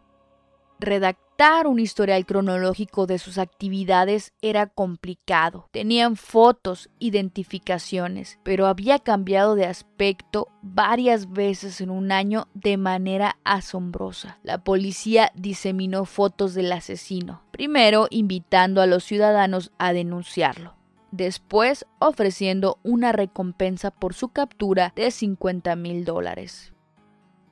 un 1.67 1.79
historial 1.79 2.25
cronológico 2.25 3.07
de 3.07 3.19
sus 3.19 3.37
actividades 3.39 4.33
era 4.41 4.67
complicado. 4.67 5.69
Tenían 5.71 6.17
fotos, 6.17 6.89
identificaciones, 6.99 8.39
pero 8.43 8.67
había 8.67 8.99
cambiado 8.99 9.55
de 9.55 9.67
aspecto 9.67 10.49
varias 10.63 11.31
veces 11.33 11.81
en 11.81 11.91
un 11.91 12.11
año 12.11 12.49
de 12.55 12.79
manera 12.79 13.37
asombrosa. 13.45 14.39
La 14.43 14.65
policía 14.65 15.31
diseminó 15.35 16.07
fotos 16.07 16.55
del 16.55 16.73
asesino, 16.73 17.43
primero 17.51 18.07
invitando 18.11 18.81
a 18.81 18.87
los 18.87 19.05
ciudadanos 19.05 19.73
a 19.79 19.93
denunciarlo. 19.93 20.75
después 21.13 21.87
ofreciendo 21.99 22.79
una 22.83 23.13
recompensa 23.13 23.91
por 23.91 24.13
su 24.13 24.29
captura 24.31 24.93
de 24.97 25.11
50 25.11 25.75
mil 25.77 26.05
dólares. 26.05 26.75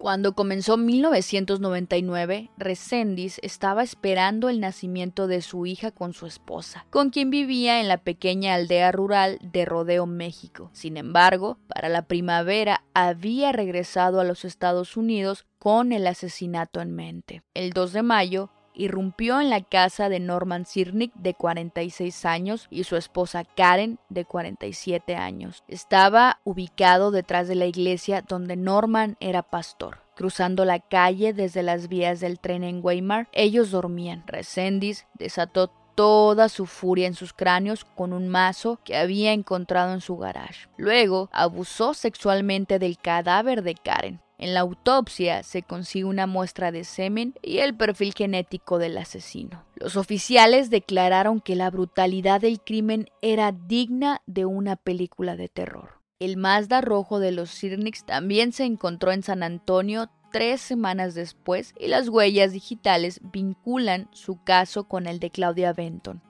Cuando 0.05 0.35
comenzó 0.35 0.77
1999, 0.77 2.51
Resendiz 2.59 3.39
estaba 3.43 3.83
esperando 3.83 4.51
el 4.51 4.61
nacimiento 4.61 5.27
de 5.27 5.41
su 5.41 5.65
hija 5.65 5.93
con 5.93 6.13
su 6.13 6.27
esposa, 6.27 6.85
con 6.91 7.09
quien 7.09 7.31
vivía 7.31 7.81
en 7.81 7.89
la 7.89 7.97
pequeña 7.97 8.53
aldea 8.53 8.93
rural 8.93 9.39
de 9.41 9.65
Rodeo, 9.65 10.05
México. 10.05 10.69
Sin 10.75 10.99
embargo, 10.99 11.57
para 11.69 11.89
la 11.89 12.03
primavera 12.03 12.85
había 12.93 13.53
regresado 13.53 14.21
a 14.21 14.25
los 14.25 14.45
Estados 14.45 14.99
Unidos 14.99 15.47
con 15.59 15.91
el 15.91 16.07
asesinato 16.07 16.83
en 16.83 16.95
mente. 16.95 17.43
El 17.55 17.73
2 17.73 17.95
de 17.95 18.03
mayo, 18.03 18.51
irrumpió 18.75 19.41
en 19.41 19.51
la 19.51 19.63
casa 19.63 20.09
de 20.09 20.21
Norman 20.21 20.67
Sirnick, 20.67 21.15
de 21.15 21.35
46 21.35 22.25
años, 22.25 22.67
y 22.71 22.85
su 22.85 22.97
esposa 22.97 23.45
Karen, 23.45 23.99
de 24.09 24.25
47 24.25 25.17
años. 25.17 25.65
Estaba 25.69 26.41
ubicado 26.45 27.11
detrás 27.11 27.49
de 27.49 27.55
la 27.55 27.67
iglesia 27.67 28.23
donde 28.27 28.57
Norman 28.57 29.17
era 29.21 29.43
pastor. 29.43 29.99
Cruzando 30.15 30.65
la 30.65 30.79
calle 30.79 31.33
desde 31.33 31.63
las 31.63 31.89
vías 31.89 32.21
del 32.21 32.39
tren 32.39 32.63
en 32.63 32.81
Weimar, 32.83 33.29
ellos 33.33 33.71
dormían. 33.71 34.23
Resendis 34.27 35.07
desató 35.15 35.73
toda 35.95 36.49
su 36.49 36.67
furia 36.67 37.07
en 37.07 37.15
sus 37.15 37.33
cráneos 37.33 37.85
con 37.85 38.13
un 38.13 38.29
mazo 38.29 38.79
que 38.85 38.97
había 38.97 39.33
encontrado 39.33 39.93
en 39.93 40.01
su 40.01 40.17
garage. 40.17 40.69
Luego 40.77 41.29
abusó 41.33 41.95
sexualmente 41.95 42.79
del 42.79 42.99
cadáver 42.99 43.63
de 43.63 43.75
Karen. 43.75 44.21
En 44.39 44.55
la 44.55 44.61
autopsia 44.61 45.43
se 45.43 45.63
consigue 45.63 46.05
una 46.05 46.27
muestra 46.27 46.73
de 46.73 46.85
semen 46.85 47.35
y 47.43 47.59
el 47.59 47.75
perfil 47.77 48.15
genético 48.15 48.79
del 48.79 48.99
asesino. 48.99 49.65
Los 49.77 49.97
oficiales 49.97 50.71
declararon 50.71 51.41
que 51.41 51.57
la 51.57 51.71
brutalidad 51.71 52.41
del 52.41 52.61
crimen 52.61 53.09
era 53.23 53.53
digna 53.53 54.23
de 54.27 54.45
una 54.45 54.77
película 54.77 55.37
de 55.37 55.49
terror. 55.49 56.01
El 56.19 56.37
Mazda 56.37 56.81
rojo 56.81 57.19
de 57.19 57.33
los 57.33 57.51
Sirnix 57.51 58.05
también 58.05 58.53
se 58.53 58.65
encontró 58.65 59.13
en 59.13 59.23
San 59.23 59.43
Antonio 59.43 60.11
tres 60.33 60.61
semanas 60.61 61.15
después 61.15 61.75
y 61.79 61.87
las 61.87 62.09
huellas 62.09 62.53
digitales 62.53 63.21
vinculan 63.33 64.09
su 64.13 64.43
caso 64.43 64.85
con 64.85 65.07
el 65.07 65.21
de 65.21 65.31
Claudia 65.31 65.73
Benton. 65.73 66.23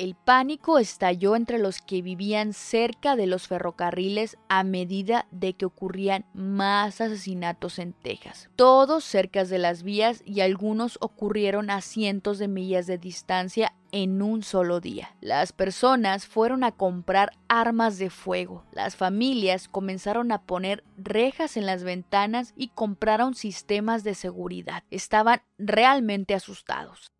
El 0.00 0.14
pánico 0.14 0.78
estalló 0.78 1.36
entre 1.36 1.58
los 1.58 1.82
que 1.82 2.00
vivían 2.00 2.54
cerca 2.54 3.16
de 3.16 3.26
los 3.26 3.48
ferrocarriles 3.48 4.38
a 4.48 4.64
medida 4.64 5.26
de 5.30 5.52
que 5.52 5.66
ocurrían 5.66 6.24
más 6.32 7.02
asesinatos 7.02 7.78
en 7.78 7.92
Texas, 7.92 8.48
todos 8.56 9.04
cerca 9.04 9.44
de 9.44 9.58
las 9.58 9.82
vías 9.82 10.22
y 10.24 10.40
algunos 10.40 10.96
ocurrieron 11.02 11.68
a 11.68 11.82
cientos 11.82 12.38
de 12.38 12.48
millas 12.48 12.86
de 12.86 12.96
distancia 12.96 13.74
en 13.92 14.22
un 14.22 14.42
solo 14.42 14.80
día. 14.80 15.14
Las 15.20 15.52
personas 15.52 16.26
fueron 16.26 16.64
a 16.64 16.72
comprar 16.72 17.32
armas 17.48 17.98
de 17.98 18.08
fuego. 18.08 18.64
Las 18.72 18.96
familias 18.96 19.68
comenzaron 19.68 20.32
a 20.32 20.40
poner 20.40 20.82
rejas 20.96 21.58
en 21.58 21.66
las 21.66 21.84
ventanas 21.84 22.54
y 22.56 22.68
compraron 22.68 23.34
sistemas 23.34 24.02
de 24.02 24.14
seguridad. 24.14 24.82
Estaban 24.90 25.42
realmente 25.58 26.32
asustados. 26.32 27.12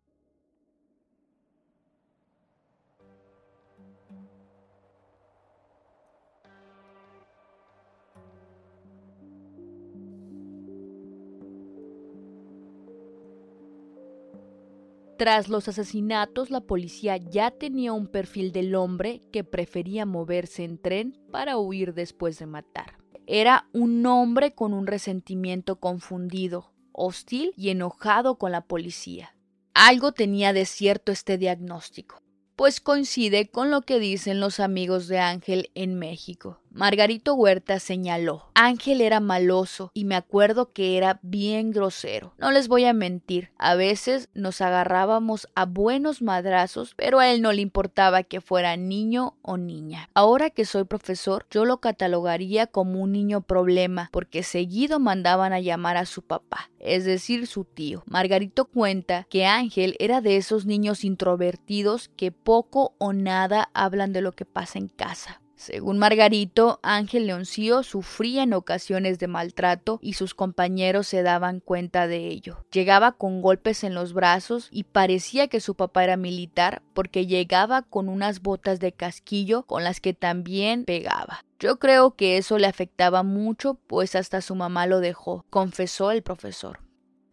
Tras 15.21 15.49
los 15.49 15.67
asesinatos, 15.67 16.49
la 16.49 16.61
policía 16.61 17.15
ya 17.15 17.51
tenía 17.51 17.93
un 17.93 18.07
perfil 18.07 18.51
del 18.51 18.73
hombre 18.73 19.21
que 19.31 19.43
prefería 19.43 20.07
moverse 20.07 20.63
en 20.63 20.79
tren 20.79 21.15
para 21.31 21.59
huir 21.59 21.93
después 21.93 22.39
de 22.39 22.47
matar. 22.47 22.97
Era 23.27 23.69
un 23.71 24.03
hombre 24.07 24.55
con 24.55 24.73
un 24.73 24.87
resentimiento 24.87 25.75
confundido, 25.79 26.73
hostil 26.91 27.53
y 27.55 27.69
enojado 27.69 28.39
con 28.39 28.51
la 28.51 28.61
policía. 28.61 29.35
Algo 29.75 30.11
tenía 30.11 30.53
de 30.53 30.65
cierto 30.65 31.11
este 31.11 31.37
diagnóstico 31.37 32.23
pues 32.61 32.79
coincide 32.79 33.49
con 33.49 33.71
lo 33.71 33.81
que 33.81 33.97
dicen 33.97 34.39
los 34.39 34.59
amigos 34.59 35.07
de 35.07 35.17
Ángel 35.17 35.71
en 35.73 35.95
México. 35.95 36.60
Margarito 36.73 37.33
Huerta 37.35 37.81
señaló, 37.81 38.49
Ángel 38.53 39.01
era 39.01 39.19
maloso 39.19 39.91
y 39.93 40.05
me 40.05 40.15
acuerdo 40.15 40.71
que 40.71 40.95
era 40.95 41.19
bien 41.21 41.71
grosero. 41.71 42.33
No 42.37 42.49
les 42.51 42.69
voy 42.69 42.85
a 42.85 42.93
mentir, 42.93 43.51
a 43.57 43.75
veces 43.75 44.29
nos 44.33 44.61
agarrábamos 44.61 45.49
a 45.53 45.65
buenos 45.65 46.21
madrazos, 46.21 46.93
pero 46.95 47.19
a 47.19 47.29
él 47.29 47.41
no 47.41 47.51
le 47.51 47.61
importaba 47.61 48.23
que 48.23 48.39
fuera 48.39 48.77
niño 48.77 49.35
o 49.41 49.57
niña. 49.57 50.09
Ahora 50.13 50.49
que 50.49 50.63
soy 50.63 50.85
profesor, 50.85 51.45
yo 51.51 51.65
lo 51.65 51.81
catalogaría 51.81 52.67
como 52.67 53.01
un 53.01 53.11
niño 53.11 53.41
problema, 53.41 54.07
porque 54.13 54.41
seguido 54.41 55.01
mandaban 55.01 55.51
a 55.51 55.59
llamar 55.59 55.97
a 55.97 56.05
su 56.05 56.21
papá, 56.21 56.71
es 56.79 57.03
decir, 57.03 57.47
su 57.47 57.65
tío. 57.65 58.01
Margarito 58.05 58.63
cuenta 58.63 59.27
que 59.29 59.45
Ángel 59.45 59.97
era 59.99 60.21
de 60.21 60.37
esos 60.37 60.65
niños 60.65 61.03
introvertidos 61.03 62.09
que 62.15 62.31
poco 62.31 62.95
o 62.97 63.11
nada 63.11 63.69
hablan 63.73 64.13
de 64.13 64.21
lo 64.21 64.31
que 64.31 64.45
pasa 64.45 64.79
en 64.79 64.87
casa. 64.87 65.40
Según 65.61 65.99
Margarito, 65.99 66.79
Ángel 66.81 67.27
Leoncillo 67.27 67.83
sufría 67.83 68.41
en 68.41 68.53
ocasiones 68.53 69.19
de 69.19 69.27
maltrato 69.27 69.99
y 70.01 70.13
sus 70.13 70.33
compañeros 70.33 71.05
se 71.05 71.21
daban 71.21 71.59
cuenta 71.59 72.07
de 72.07 72.29
ello. 72.29 72.65
Llegaba 72.71 73.11
con 73.11 73.43
golpes 73.43 73.83
en 73.83 73.93
los 73.93 74.13
brazos 74.13 74.69
y 74.71 74.85
parecía 74.85 75.49
que 75.49 75.59
su 75.59 75.75
papá 75.75 76.03
era 76.03 76.17
militar 76.17 76.81
porque 76.95 77.27
llegaba 77.27 77.83
con 77.83 78.09
unas 78.09 78.41
botas 78.41 78.79
de 78.79 78.91
casquillo 78.91 79.61
con 79.67 79.83
las 79.83 80.01
que 80.01 80.15
también 80.15 80.83
pegaba. 80.85 81.45
Yo 81.59 81.77
creo 81.77 82.15
que 82.15 82.37
eso 82.37 82.57
le 82.57 82.65
afectaba 82.65 83.21
mucho, 83.21 83.75
pues 83.85 84.15
hasta 84.15 84.41
su 84.41 84.55
mamá 84.55 84.87
lo 84.87 84.99
dejó, 84.99 85.45
confesó 85.51 86.09
el 86.09 86.23
profesor. 86.23 86.79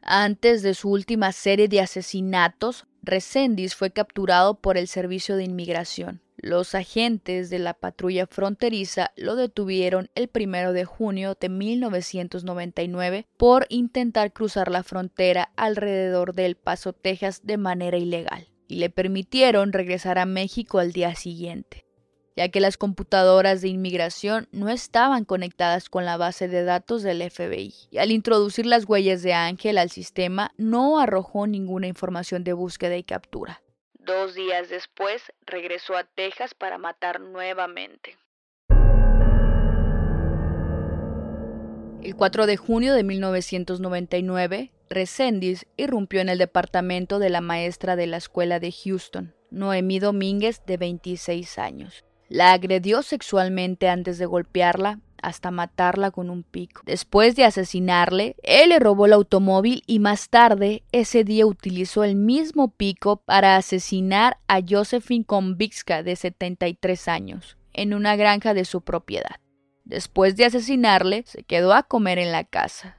Antes 0.02 0.60
de 0.60 0.74
su 0.74 0.90
última 0.90 1.32
serie 1.32 1.66
de 1.66 1.80
asesinatos, 1.80 2.86
Resendiz 3.00 3.74
fue 3.74 3.90
capturado 3.90 4.60
por 4.60 4.76
el 4.76 4.86
Servicio 4.86 5.36
de 5.36 5.44
Inmigración. 5.44 6.20
Los 6.40 6.76
agentes 6.76 7.50
de 7.50 7.58
la 7.58 7.74
patrulla 7.74 8.28
fronteriza 8.28 9.10
lo 9.16 9.34
detuvieron 9.34 10.08
el 10.14 10.28
primero 10.28 10.72
de 10.72 10.84
junio 10.84 11.36
de 11.38 11.48
1999 11.48 13.26
por 13.36 13.66
intentar 13.70 14.32
cruzar 14.32 14.70
la 14.70 14.84
frontera 14.84 15.50
alrededor 15.56 16.34
del 16.34 16.54
Paso, 16.54 16.92
Texas 16.92 17.40
de 17.42 17.56
manera 17.56 17.98
ilegal 17.98 18.48
y 18.68 18.76
le 18.76 18.88
permitieron 18.88 19.72
regresar 19.72 20.18
a 20.18 20.26
México 20.26 20.78
al 20.78 20.92
día 20.92 21.16
siguiente 21.16 21.88
ya 22.38 22.50
que 22.50 22.60
las 22.60 22.76
computadoras 22.76 23.62
de 23.62 23.68
inmigración 23.68 24.46
no 24.52 24.68
estaban 24.68 25.24
conectadas 25.24 25.88
con 25.88 26.04
la 26.04 26.16
base 26.16 26.46
de 26.46 26.62
datos 26.62 27.02
del 27.02 27.28
FBI. 27.28 27.74
Y 27.90 27.98
al 27.98 28.12
introducir 28.12 28.64
las 28.64 28.88
huellas 28.88 29.22
de 29.22 29.34
Ángel 29.34 29.76
al 29.76 29.90
sistema, 29.90 30.52
no 30.56 31.00
arrojó 31.00 31.48
ninguna 31.48 31.88
información 31.88 32.44
de 32.44 32.52
búsqueda 32.52 32.96
y 32.96 33.02
captura. 33.02 33.60
Dos 34.08 34.34
días 34.34 34.70
después, 34.70 35.20
regresó 35.44 35.94
a 35.94 36.02
Texas 36.02 36.54
para 36.54 36.78
matar 36.78 37.20
nuevamente. 37.20 38.16
El 42.02 42.16
4 42.16 42.46
de 42.46 42.56
junio 42.56 42.94
de 42.94 43.04
1999, 43.04 44.72
Resendiz 44.88 45.66
irrumpió 45.76 46.22
en 46.22 46.30
el 46.30 46.38
departamento 46.38 47.18
de 47.18 47.28
la 47.28 47.42
maestra 47.42 47.96
de 47.96 48.06
la 48.06 48.16
escuela 48.16 48.58
de 48.60 48.72
Houston, 48.72 49.34
Noemí 49.50 49.98
Domínguez, 49.98 50.62
de 50.64 50.78
26 50.78 51.58
años. 51.58 52.02
La 52.30 52.52
agredió 52.52 53.02
sexualmente 53.02 53.90
antes 53.90 54.16
de 54.16 54.24
golpearla 54.24 55.00
hasta 55.22 55.50
matarla 55.50 56.10
con 56.10 56.30
un 56.30 56.42
pico. 56.42 56.82
Después 56.84 57.36
de 57.36 57.44
asesinarle, 57.44 58.36
él 58.42 58.70
le 58.70 58.78
robó 58.78 59.06
el 59.06 59.12
automóvil 59.12 59.82
y 59.86 59.98
más 59.98 60.28
tarde 60.28 60.82
ese 60.92 61.24
día 61.24 61.46
utilizó 61.46 62.04
el 62.04 62.16
mismo 62.16 62.68
pico 62.68 63.16
para 63.16 63.56
asesinar 63.56 64.38
a 64.48 64.60
Josephine 64.66 65.24
Konvicka 65.24 66.02
de 66.02 66.16
73 66.16 67.08
años 67.08 67.56
en 67.72 67.94
una 67.94 68.16
granja 68.16 68.54
de 68.54 68.64
su 68.64 68.80
propiedad. 68.80 69.36
Después 69.84 70.36
de 70.36 70.44
asesinarle, 70.44 71.24
se 71.26 71.44
quedó 71.44 71.72
a 71.72 71.82
comer 71.82 72.18
en 72.18 72.32
la 72.32 72.44
casa. 72.44 72.96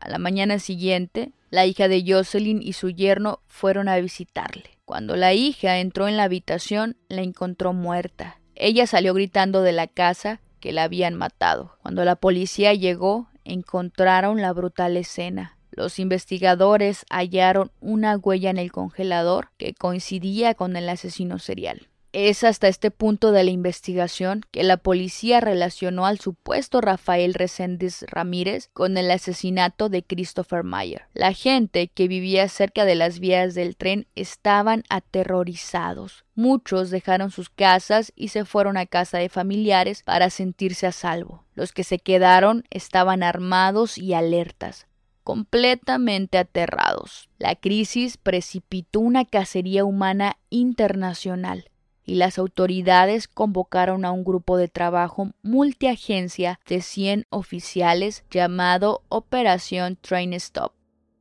A 0.00 0.08
la 0.08 0.18
mañana 0.18 0.58
siguiente, 0.58 1.32
la 1.50 1.66
hija 1.66 1.88
de 1.88 2.04
Jocelyn 2.06 2.62
y 2.62 2.74
su 2.74 2.90
yerno 2.90 3.40
fueron 3.46 3.88
a 3.88 3.96
visitarle. 3.98 4.78
Cuando 4.84 5.16
la 5.16 5.34
hija 5.34 5.78
entró 5.78 6.08
en 6.08 6.16
la 6.16 6.24
habitación, 6.24 6.96
la 7.08 7.22
encontró 7.22 7.72
muerta. 7.72 8.40
Ella 8.54 8.86
salió 8.86 9.14
gritando 9.14 9.62
de 9.62 9.72
la 9.72 9.86
casa 9.86 10.40
que 10.60 10.72
la 10.72 10.84
habían 10.84 11.14
matado. 11.14 11.76
Cuando 11.82 12.04
la 12.04 12.16
policía 12.16 12.74
llegó, 12.74 13.28
encontraron 13.44 14.40
la 14.40 14.52
brutal 14.52 14.96
escena. 14.96 15.56
Los 15.70 15.98
investigadores 15.98 17.04
hallaron 17.10 17.70
una 17.80 18.16
huella 18.16 18.50
en 18.50 18.58
el 18.58 18.72
congelador 18.72 19.50
que 19.58 19.74
coincidía 19.74 20.54
con 20.54 20.76
el 20.76 20.88
asesino 20.88 21.38
serial. 21.38 21.87
Es 22.12 22.42
hasta 22.42 22.68
este 22.68 22.90
punto 22.90 23.32
de 23.32 23.44
la 23.44 23.50
investigación 23.50 24.40
que 24.50 24.62
la 24.62 24.78
policía 24.78 25.40
relacionó 25.40 26.06
al 26.06 26.18
supuesto 26.18 26.80
Rafael 26.80 27.34
Reséndiz 27.34 28.02
Ramírez 28.08 28.70
con 28.72 28.96
el 28.96 29.10
asesinato 29.10 29.90
de 29.90 30.02
Christopher 30.02 30.64
Mayer. 30.64 31.02
La 31.12 31.34
gente 31.34 31.88
que 31.88 32.08
vivía 32.08 32.48
cerca 32.48 32.86
de 32.86 32.94
las 32.94 33.18
vías 33.18 33.54
del 33.54 33.76
tren 33.76 34.06
estaban 34.14 34.84
aterrorizados. 34.88 36.24
Muchos 36.34 36.88
dejaron 36.88 37.30
sus 37.30 37.50
casas 37.50 38.10
y 38.16 38.28
se 38.28 38.46
fueron 38.46 38.78
a 38.78 38.86
casa 38.86 39.18
de 39.18 39.28
familiares 39.28 40.02
para 40.02 40.30
sentirse 40.30 40.86
a 40.86 40.92
salvo. 40.92 41.44
Los 41.54 41.72
que 41.72 41.84
se 41.84 41.98
quedaron 41.98 42.64
estaban 42.70 43.22
armados 43.22 43.98
y 43.98 44.14
alertas 44.14 44.86
completamente 45.24 46.38
aterrados. 46.38 47.28
La 47.36 47.54
crisis 47.54 48.16
precipitó 48.16 49.00
una 49.00 49.26
cacería 49.26 49.84
humana 49.84 50.38
internacional 50.48 51.68
y 52.08 52.14
las 52.14 52.38
autoridades 52.38 53.28
convocaron 53.28 54.06
a 54.06 54.12
un 54.12 54.24
grupo 54.24 54.56
de 54.56 54.68
trabajo 54.68 55.30
multiagencia 55.42 56.58
de 56.66 56.80
100 56.80 57.26
oficiales 57.28 58.24
llamado 58.30 59.02
Operación 59.10 59.96
Train 60.00 60.32
Stop. 60.32 60.72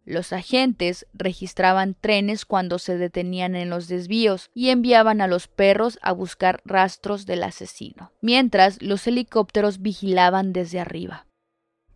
Los 0.06 0.32
agentes 0.32 1.06
registraban 1.14 1.94
trenes 2.00 2.46
cuando 2.46 2.80
se 2.80 2.98
detenían 2.98 3.58
en 3.58 3.70
los 3.70 3.90
desvíos 3.90 4.50
y 4.54 4.70
enviaban 4.70 5.20
a 5.20 5.28
los 5.28 5.50
perros 5.50 6.00
a 6.02 6.14
buscar 6.14 6.62
rastros 6.64 7.26
del 7.26 7.44
asesino, 7.44 8.14
mientras 8.22 8.82
los 8.82 9.06
helicópteros 9.06 9.82
vigilaban 9.82 10.54
desde 10.54 10.80
arriba. 10.80 11.27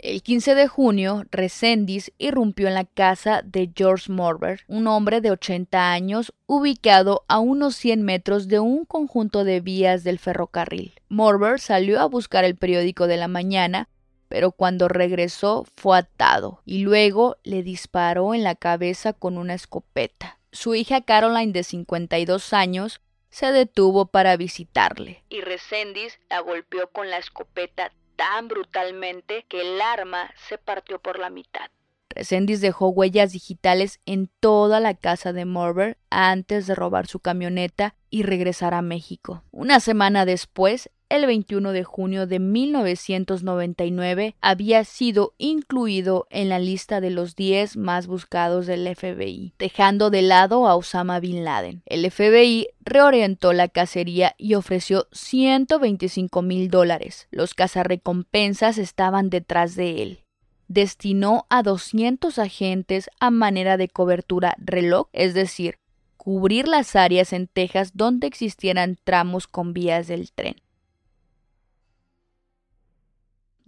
El 0.01 0.23
15 0.23 0.55
de 0.55 0.67
junio, 0.67 1.25
Resendiz 1.29 2.11
irrumpió 2.17 2.67
en 2.67 2.73
la 2.73 2.85
casa 2.85 3.43
de 3.45 3.71
George 3.75 4.11
Morber, 4.11 4.61
un 4.67 4.87
hombre 4.87 5.21
de 5.21 5.29
80 5.29 5.91
años 5.91 6.33
ubicado 6.47 7.23
a 7.27 7.37
unos 7.37 7.75
100 7.75 8.01
metros 8.01 8.47
de 8.47 8.59
un 8.59 8.85
conjunto 8.85 9.43
de 9.43 9.59
vías 9.59 10.03
del 10.03 10.17
ferrocarril. 10.17 10.95
Morber 11.07 11.59
salió 11.59 12.01
a 12.01 12.07
buscar 12.07 12.45
el 12.45 12.55
periódico 12.55 13.05
de 13.05 13.17
la 13.17 13.27
mañana, 13.27 13.89
pero 14.27 14.51
cuando 14.51 14.87
regresó 14.87 15.65
fue 15.75 15.99
atado 15.99 16.63
y 16.65 16.79
luego 16.79 17.37
le 17.43 17.61
disparó 17.61 18.33
en 18.33 18.43
la 18.43 18.55
cabeza 18.55 19.13
con 19.13 19.37
una 19.37 19.53
escopeta. 19.53 20.39
Su 20.51 20.73
hija 20.73 21.01
Caroline, 21.01 21.51
de 21.51 21.63
52 21.63 22.53
años, 22.53 23.01
se 23.29 23.51
detuvo 23.51 24.07
para 24.07 24.35
visitarle. 24.35 25.23
Y 25.29 25.41
Resendiz 25.41 26.19
la 26.27 26.39
golpeó 26.39 26.87
con 26.87 27.11
la 27.11 27.19
escopeta 27.19 27.91
tan 28.21 28.47
brutalmente 28.47 29.45
que 29.49 29.61
el 29.61 29.81
arma 29.81 30.29
se 30.47 30.59
partió 30.59 30.99
por 30.99 31.17
la 31.17 31.31
mitad. 31.31 31.71
Resendiz 32.09 32.61
dejó 32.61 32.89
huellas 32.89 33.31
digitales 33.31 33.99
en 34.05 34.29
toda 34.39 34.79
la 34.79 34.93
casa 34.93 35.33
de 35.33 35.45
Morber 35.45 35.97
antes 36.11 36.67
de 36.67 36.75
robar 36.75 37.07
su 37.07 37.19
camioneta 37.19 37.95
y 38.11 38.21
regresar 38.21 38.75
a 38.75 38.83
México. 38.83 39.43
Una 39.49 39.79
semana 39.79 40.25
después, 40.25 40.91
el 41.11 41.25
21 41.25 41.73
de 41.73 41.83
junio 41.83 42.25
de 42.25 42.39
1999, 42.39 44.35
había 44.39 44.85
sido 44.85 45.33
incluido 45.37 46.25
en 46.29 46.47
la 46.47 46.57
lista 46.57 47.01
de 47.01 47.09
los 47.09 47.35
10 47.35 47.75
más 47.75 48.07
buscados 48.07 48.65
del 48.65 48.87
FBI, 48.95 49.53
dejando 49.59 50.09
de 50.09 50.21
lado 50.21 50.67
a 50.67 50.75
Osama 50.75 51.19
Bin 51.19 51.43
Laden. 51.43 51.83
El 51.85 52.09
FBI 52.09 52.69
reorientó 52.79 53.51
la 53.51 53.67
cacería 53.67 54.35
y 54.37 54.55
ofreció 54.55 55.07
125 55.11 56.41
mil 56.41 56.69
dólares. 56.69 57.27
Los 57.29 57.53
cazarrecompensas 57.53 58.77
estaban 58.77 59.29
detrás 59.29 59.75
de 59.75 60.01
él 60.01 60.19
destinó 60.69 61.47
a 61.49 61.63
200 61.63 62.39
agentes 62.39 63.09
a 63.19 63.29
manera 63.29 63.75
de 63.75 63.89
cobertura 63.89 64.55
reloj, 64.57 65.09
es 65.11 65.33
decir, 65.33 65.79
cubrir 66.15 66.67
las 66.69 66.95
áreas 66.95 67.33
en 67.33 67.47
Texas 67.47 67.91
donde 67.93 68.27
existieran 68.27 68.97
tramos 69.03 69.47
con 69.47 69.73
vías 69.73 70.07
del 70.07 70.31
tren. 70.31 70.55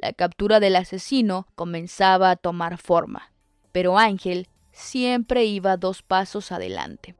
La 0.03 0.11
captura 0.11 0.59
del 0.59 0.75
asesino 0.75 1.47
comenzaba 1.55 2.29
a 2.29 2.35
tomar 2.35 2.77
forma, 2.77 3.31
pero 3.71 3.97
Ángel 3.97 4.49
siempre 4.73 5.45
iba 5.45 5.77
dos 5.77 6.01
pasos 6.01 6.51
adelante. 6.51 7.15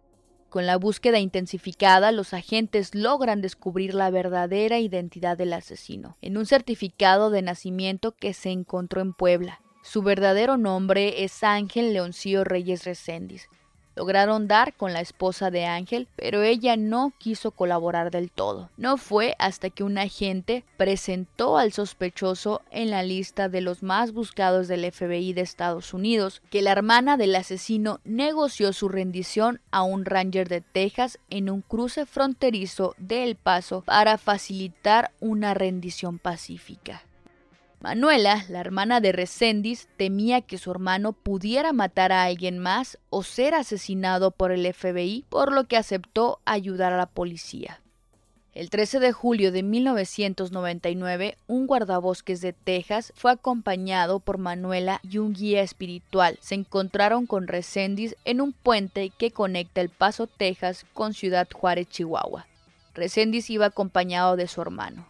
Con 0.50 0.66
la 0.66 0.76
búsqueda 0.76 1.20
intensificada, 1.20 2.12
los 2.12 2.34
agentes 2.34 2.94
logran 2.94 3.40
descubrir 3.40 3.94
la 3.94 4.10
verdadera 4.10 4.80
identidad 4.80 5.38
del 5.38 5.54
asesino 5.54 6.18
en 6.20 6.36
un 6.36 6.46
certificado 6.46 7.30
de 7.30 7.42
nacimiento 7.42 8.12
que 8.12 8.34
se 8.34 8.50
encontró 8.50 9.00
en 9.00 9.14
Puebla. 9.14 9.62
Su 9.82 10.02
verdadero 10.02 10.58
nombre 10.58 11.24
es 11.24 11.42
Ángel 11.42 11.94
Leoncillo 11.94 12.44
Reyes 12.44 12.84
Recendis, 12.84 13.48
Lograron 13.96 14.48
dar 14.48 14.74
con 14.74 14.94
la 14.94 15.02
esposa 15.02 15.52
de 15.52 15.66
Ángel, 15.66 16.08
pero 16.16 16.42
ella 16.42 16.78
no 16.78 17.14
quiso 17.18 17.52
colaborar 17.52 18.12
del 18.12 18.32
todo. 18.32 18.70
No 18.78 18.98
fue 18.98 19.36
hasta 19.40 19.70
que 19.70 19.84
un 19.84 19.98
agente 19.98 20.64
presentó 20.78 21.58
al 21.58 21.74
sospechoso 21.74 22.62
en 22.72 22.90
la 22.90 23.04
lista 23.04 23.50
de 23.50 23.62
los 23.62 23.84
más 23.84 24.12
buscados 24.12 24.68
del 24.68 24.92
FBI 24.92 25.34
de 25.34 25.42
Estados 25.42 25.94
Unidos 25.94 26.42
que 26.50 26.62
la 26.62 26.72
hermana 26.72 27.18
del 27.18 27.36
asesino 27.36 28.00
negoció 28.04 28.74
su 28.74 28.90
rendición 28.90 29.62
a 29.72 29.84
un 29.84 30.06
ranger 30.06 30.50
de 30.50 30.62
Texas 30.62 31.20
en 31.30 31.50
un 31.50 31.62
cruce 31.62 32.06
fronterizo 32.06 32.96
de 32.98 33.24
El 33.24 33.36
Paso 33.36 33.82
para 33.82 34.18
facilitar 34.18 35.12
una 35.20 35.54
rendición 35.54 36.20
pacífica. 36.20 37.04
Manuela, 37.84 38.46
la 38.48 38.62
hermana 38.62 39.02
de 39.02 39.12
Resendiz, 39.12 39.90
temía 39.98 40.40
que 40.40 40.58
su 40.58 40.72
hermano 40.72 41.12
pudiera 41.12 41.74
matar 41.74 42.14
a 42.14 42.24
alguien 42.24 42.58
más 42.58 42.98
o 43.10 43.24
ser 43.24 43.54
asesinado 43.54 44.32
por 44.32 44.54
el 44.54 44.74
FBI, 44.74 45.26
por 45.28 45.52
lo 45.52 45.66
que 45.66 45.76
aceptó 45.76 46.40
ayudar 46.46 46.94
a 46.94 46.98
la 46.98 47.08
policía. 47.08 47.82
El 48.54 48.70
13 48.70 49.02
de 49.02 49.12
julio 49.12 49.52
de 49.52 49.64
1999, 49.64 51.38
un 51.48 51.68
guardabosques 51.68 52.40
de 52.40 52.54
Texas 52.54 53.12
fue 53.18 53.32
acompañado 53.34 54.22
por 54.22 54.38
Manuela 54.38 55.02
y 55.04 55.18
un 55.18 55.34
guía 55.34 55.62
espiritual. 55.62 56.40
Se 56.40 56.56
encontraron 56.56 57.26
con 57.26 57.50
Resendiz 57.50 58.16
en 58.24 58.40
un 58.40 58.54
puente 58.54 59.10
que 59.10 59.32
conecta 59.32 59.82
El 59.82 59.90
Paso, 59.90 60.28
Texas 60.28 60.86
con 60.94 61.14
Ciudad 61.14 61.50
Juárez, 61.54 61.90
Chihuahua. 61.90 62.48
Resendiz 62.94 63.50
iba 63.50 63.66
acompañado 63.66 64.38
de 64.38 64.48
su 64.48 64.62
hermano. 64.62 65.06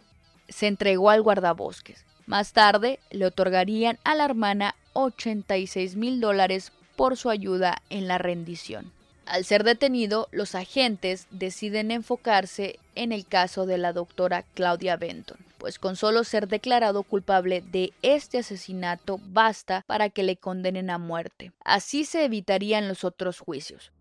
Se 0.48 0.66
entregó 0.66 1.10
al 1.10 1.22
guardabosques. 1.22 2.04
Más 2.26 2.54
tarde 2.54 3.00
le 3.10 3.26
otorgarían 3.26 3.98
a 4.02 4.14
la 4.14 4.24
hermana 4.24 4.74
86 4.94 5.96
mil 5.96 6.20
dólares 6.20 6.72
por 6.96 7.18
su 7.18 7.28
ayuda 7.28 7.82
en 7.90 8.08
la 8.08 8.16
rendición. 8.16 8.92
Al 9.26 9.44
ser 9.44 9.64
detenido, 9.64 10.28
los 10.32 10.54
agentes 10.54 11.26
deciden 11.30 11.90
enfocarse 11.90 12.78
en 12.94 13.12
el 13.12 13.26
caso 13.26 13.66
de 13.66 13.78
la 13.78 13.92
doctora 13.92 14.44
Claudia 14.54 14.96
Benton, 14.96 15.38
pues 15.58 15.78
con 15.78 15.96
solo 15.96 16.24
ser 16.24 16.48
declarado 16.48 17.02
culpable 17.02 17.62
de 17.62 17.92
este 18.02 18.38
asesinato 18.38 19.18
basta 19.22 19.82
para 19.86 20.08
que 20.08 20.22
le 20.22 20.36
condenen 20.36 20.90
a 20.90 20.98
muerte. 20.98 21.52
Así 21.64 22.04
se 22.04 22.24
evitarían 22.24 22.88
los 22.88 23.04
otros 23.04 23.38
juicios, 23.38 23.92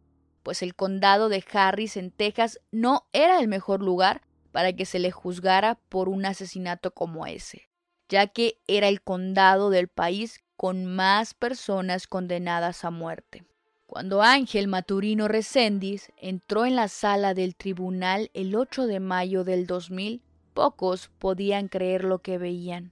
pues 0.43 0.61
el 0.61 0.75
condado 0.75 1.29
de 1.29 1.43
Harris 1.51 1.97
en 1.97 2.11
Texas 2.11 2.59
no 2.71 3.05
era 3.11 3.39
el 3.39 3.47
mejor 3.47 3.81
lugar 3.81 4.21
para 4.51 4.73
que 4.73 4.85
se 4.85 4.99
le 4.99 5.11
juzgara 5.11 5.75
por 5.89 6.09
un 6.09 6.25
asesinato 6.25 6.91
como 6.91 7.25
ese 7.25 7.67
ya 8.13 8.27
que 8.27 8.59
era 8.67 8.89
el 8.89 9.01
condado 9.01 9.71
del 9.71 9.87
país 9.87 10.43
con 10.55 10.85
más 10.85 11.33
personas 11.33 12.05
condenadas 12.05 12.85
a 12.85 12.91
muerte. 12.91 13.43
Cuando 13.87 14.21
Ángel 14.21 14.67
Maturino 14.67 15.27
Reséndiz 15.27 16.11
entró 16.17 16.67
en 16.67 16.75
la 16.75 16.89
sala 16.89 17.33
del 17.33 17.55
tribunal 17.55 18.29
el 18.35 18.55
8 18.55 18.85
de 18.85 18.99
mayo 18.99 19.43
del 19.43 19.65
2000, 19.65 20.21
pocos 20.53 21.09
podían 21.17 21.69
creer 21.69 22.03
lo 22.03 22.19
que 22.19 22.37
veían. 22.37 22.91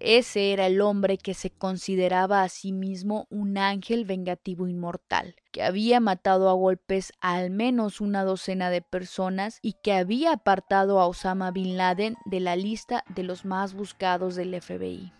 Ese 0.00 0.52
era 0.52 0.66
el 0.66 0.80
hombre 0.80 1.18
que 1.18 1.34
se 1.34 1.50
consideraba 1.50 2.42
a 2.42 2.48
sí 2.48 2.72
mismo 2.72 3.26
un 3.30 3.58
ángel 3.58 4.04
vengativo 4.04 4.68
inmortal, 4.68 5.34
que 5.50 5.62
había 5.62 5.98
matado 5.98 6.48
a 6.48 6.52
golpes 6.52 7.12
a 7.20 7.34
al 7.34 7.50
menos 7.50 8.00
una 8.00 8.22
docena 8.22 8.70
de 8.70 8.80
personas 8.80 9.58
y 9.60 9.74
que 9.82 9.92
había 9.92 10.32
apartado 10.32 11.00
a 11.00 11.06
Osama 11.06 11.50
Bin 11.50 11.76
Laden 11.76 12.16
de 12.26 12.40
la 12.40 12.54
lista 12.54 13.02
de 13.08 13.24
los 13.24 13.44
más 13.44 13.74
buscados 13.74 14.36
del 14.36 14.60
FBI. 14.60 15.12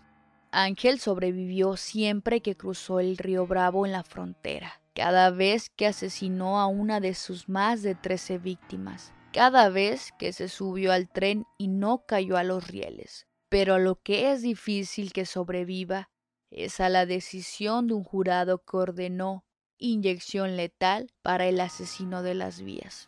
Ángel 0.51 0.99
sobrevivió 0.99 1.75
siempre 1.77 2.41
que 2.41 2.55
cruzó 2.55 2.99
el 2.99 3.17
río 3.17 3.45
Bravo 3.45 3.85
en 3.85 3.91
la 3.91 4.03
frontera, 4.03 4.81
cada 4.95 5.29
vez 5.29 5.69
que 5.69 5.87
asesinó 5.87 6.59
a 6.59 6.67
una 6.67 6.99
de 6.99 7.13
sus 7.15 7.49
más 7.49 7.83
de 7.83 7.95
trece 7.95 8.37
víctimas, 8.37 9.13
cada 9.31 9.69
vez 9.69 10.11
que 10.17 10.33
se 10.33 10.47
subió 10.47 10.91
al 10.91 11.09
tren 11.09 11.45
y 11.57 11.67
no 11.67 12.05
cayó 12.07 12.35
a 12.35 12.43
los 12.43 12.67
rieles, 12.67 13.27
pero 13.49 13.79
lo 13.79 13.95
que 13.95 14.31
es 14.31 14.41
difícil 14.41 15.11
que 15.11 15.25
sobreviva 15.25 16.09
es 16.51 16.79
a 16.79 16.89
la 16.89 17.05
decisión 17.05 17.87
de 17.87 17.95
un 17.95 18.03
jurado 18.03 18.63
que 18.63 18.77
ordenó 18.77 19.45
inyección 19.77 20.57
letal 20.57 21.11
para 21.21 21.47
el 21.47 21.59
asesino 21.59 22.23
de 22.23 22.35
las 22.35 22.61
vías. 22.61 23.07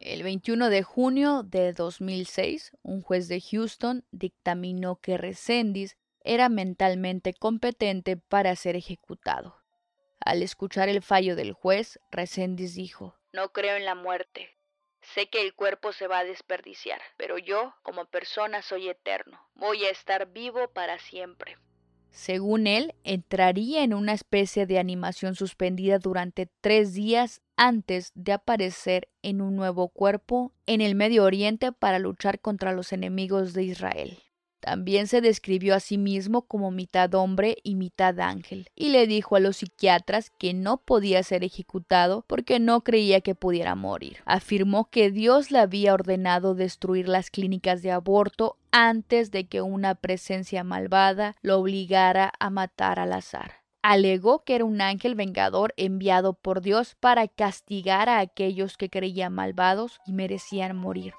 El 0.00 0.22
21 0.22 0.70
de 0.70 0.82
junio 0.84 1.42
de 1.42 1.72
2006, 1.72 2.72
un 2.82 3.02
juez 3.02 3.26
de 3.26 3.40
Houston 3.40 4.04
dictaminó 4.12 4.96
que 4.96 5.16
Resendiz 5.16 5.96
era 6.20 6.48
mentalmente 6.48 7.34
competente 7.34 8.16
para 8.16 8.54
ser 8.54 8.76
ejecutado. 8.76 9.56
Al 10.20 10.42
escuchar 10.42 10.88
el 10.88 11.02
fallo 11.02 11.34
del 11.34 11.52
juez, 11.52 11.98
Resendiz 12.12 12.74
dijo, 12.74 13.16
No 13.32 13.52
creo 13.52 13.76
en 13.76 13.84
la 13.84 13.94
muerte, 13.94 14.57
Sé 15.14 15.28
que 15.28 15.40
el 15.40 15.54
cuerpo 15.54 15.92
se 15.92 16.06
va 16.06 16.18
a 16.18 16.24
desperdiciar, 16.24 17.00
pero 17.16 17.38
yo, 17.38 17.74
como 17.82 18.04
persona, 18.06 18.62
soy 18.62 18.88
eterno. 18.88 19.40
Voy 19.54 19.84
a 19.84 19.90
estar 19.90 20.32
vivo 20.32 20.68
para 20.68 20.98
siempre. 20.98 21.56
Según 22.10 22.66
él, 22.66 22.94
entraría 23.04 23.82
en 23.84 23.94
una 23.94 24.12
especie 24.12 24.66
de 24.66 24.78
animación 24.78 25.34
suspendida 25.34 25.98
durante 25.98 26.48
tres 26.60 26.94
días 26.94 27.42
antes 27.56 28.12
de 28.14 28.32
aparecer 28.32 29.08
en 29.22 29.40
un 29.40 29.56
nuevo 29.56 29.88
cuerpo 29.88 30.52
en 30.66 30.80
el 30.80 30.94
Medio 30.94 31.24
Oriente 31.24 31.72
para 31.72 31.98
luchar 31.98 32.40
contra 32.40 32.72
los 32.72 32.92
enemigos 32.92 33.52
de 33.52 33.64
Israel. 33.64 34.18
También 34.60 35.06
se 35.06 35.20
describió 35.20 35.74
a 35.74 35.80
sí 35.80 35.98
mismo 35.98 36.42
como 36.42 36.70
mitad 36.70 37.14
hombre 37.14 37.58
y 37.62 37.74
mitad 37.74 38.18
ángel, 38.20 38.68
y 38.74 38.88
le 38.88 39.06
dijo 39.06 39.36
a 39.36 39.40
los 39.40 39.58
psiquiatras 39.58 40.30
que 40.30 40.54
no 40.54 40.78
podía 40.78 41.22
ser 41.22 41.44
ejecutado 41.44 42.24
porque 42.26 42.58
no 42.58 42.82
creía 42.82 43.20
que 43.20 43.34
pudiera 43.34 43.74
morir. 43.74 44.18
Afirmó 44.24 44.90
que 44.90 45.10
Dios 45.10 45.50
le 45.50 45.58
había 45.58 45.94
ordenado 45.94 46.54
destruir 46.54 47.08
las 47.08 47.30
clínicas 47.30 47.82
de 47.82 47.92
aborto 47.92 48.56
antes 48.70 49.30
de 49.30 49.46
que 49.46 49.62
una 49.62 49.94
presencia 49.94 50.64
malvada 50.64 51.36
lo 51.42 51.58
obligara 51.58 52.32
a 52.38 52.50
matar 52.50 52.98
al 52.98 53.12
azar. 53.12 53.52
Alegó 53.82 54.44
que 54.44 54.56
era 54.56 54.64
un 54.64 54.80
ángel 54.80 55.14
vengador 55.14 55.72
enviado 55.76 56.34
por 56.34 56.60
Dios 56.60 56.96
para 56.98 57.28
castigar 57.28 58.08
a 58.08 58.18
aquellos 58.18 58.76
que 58.76 58.90
creían 58.90 59.32
malvados 59.32 60.00
y 60.04 60.12
merecían 60.12 60.76
morir. 60.76 61.14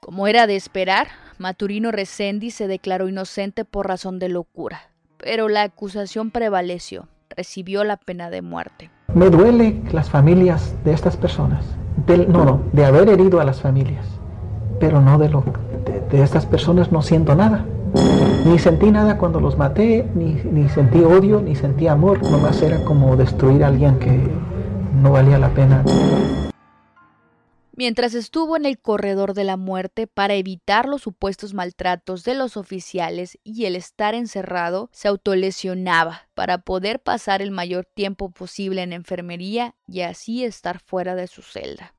Como 0.00 0.26
era 0.26 0.46
de 0.46 0.56
esperar, 0.56 1.08
Maturino 1.36 1.92
Resendi 1.92 2.50
se 2.50 2.66
declaró 2.66 3.10
inocente 3.10 3.66
por 3.66 3.86
razón 3.86 4.18
de 4.18 4.30
locura, 4.30 4.80
pero 5.18 5.50
la 5.50 5.62
acusación 5.62 6.30
prevaleció. 6.30 7.06
Recibió 7.36 7.84
la 7.84 7.98
pena 7.98 8.30
de 8.30 8.40
muerte. 8.40 8.90
Me 9.14 9.28
duele 9.28 9.82
las 9.92 10.08
familias 10.08 10.74
de 10.84 10.94
estas 10.94 11.18
personas. 11.18 11.64
no, 12.28 12.44
no, 12.46 12.62
de 12.72 12.84
haber 12.86 13.10
herido 13.10 13.40
a 13.40 13.44
las 13.44 13.60
familias. 13.60 14.06
Pero 14.80 15.02
no 15.02 15.18
de 15.18 15.28
lo 15.28 15.44
de, 16.10 16.22
estas 16.22 16.46
personas 16.46 16.90
no 16.90 17.02
siento 17.02 17.34
nada. 17.34 17.66
Ni 18.46 18.58
sentí 18.58 18.90
nada 18.90 19.18
cuando 19.18 19.38
los 19.38 19.58
maté, 19.58 20.08
ni, 20.14 20.40
ni 20.50 20.68
sentí 20.70 21.00
odio, 21.00 21.42
ni 21.42 21.54
sentí 21.54 21.86
amor. 21.86 22.22
Nomás 22.22 22.62
era 22.62 22.82
como 22.84 23.16
destruir 23.16 23.62
a 23.62 23.68
alguien 23.68 23.98
que 23.98 24.18
no 25.00 25.12
valía 25.12 25.38
la 25.38 25.50
pena. 25.50 25.84
Mientras 27.80 28.12
estuvo 28.12 28.58
en 28.58 28.66
el 28.66 28.78
corredor 28.78 29.32
de 29.32 29.42
la 29.42 29.56
muerte 29.56 30.06
para 30.06 30.34
evitar 30.34 30.84
los 30.84 31.00
supuestos 31.00 31.54
maltratos 31.54 32.24
de 32.24 32.34
los 32.34 32.58
oficiales 32.58 33.38
y 33.42 33.64
el 33.64 33.74
estar 33.74 34.14
encerrado, 34.14 34.90
se 34.92 35.08
autolesionaba 35.08 36.28
para 36.34 36.58
poder 36.58 37.00
pasar 37.00 37.40
el 37.40 37.50
mayor 37.50 37.86
tiempo 37.86 38.32
posible 38.32 38.82
en 38.82 38.92
enfermería 38.92 39.76
y 39.86 40.02
así 40.02 40.44
estar 40.44 40.78
fuera 40.78 41.14
de 41.14 41.26
su 41.26 41.40
celda. 41.40 41.94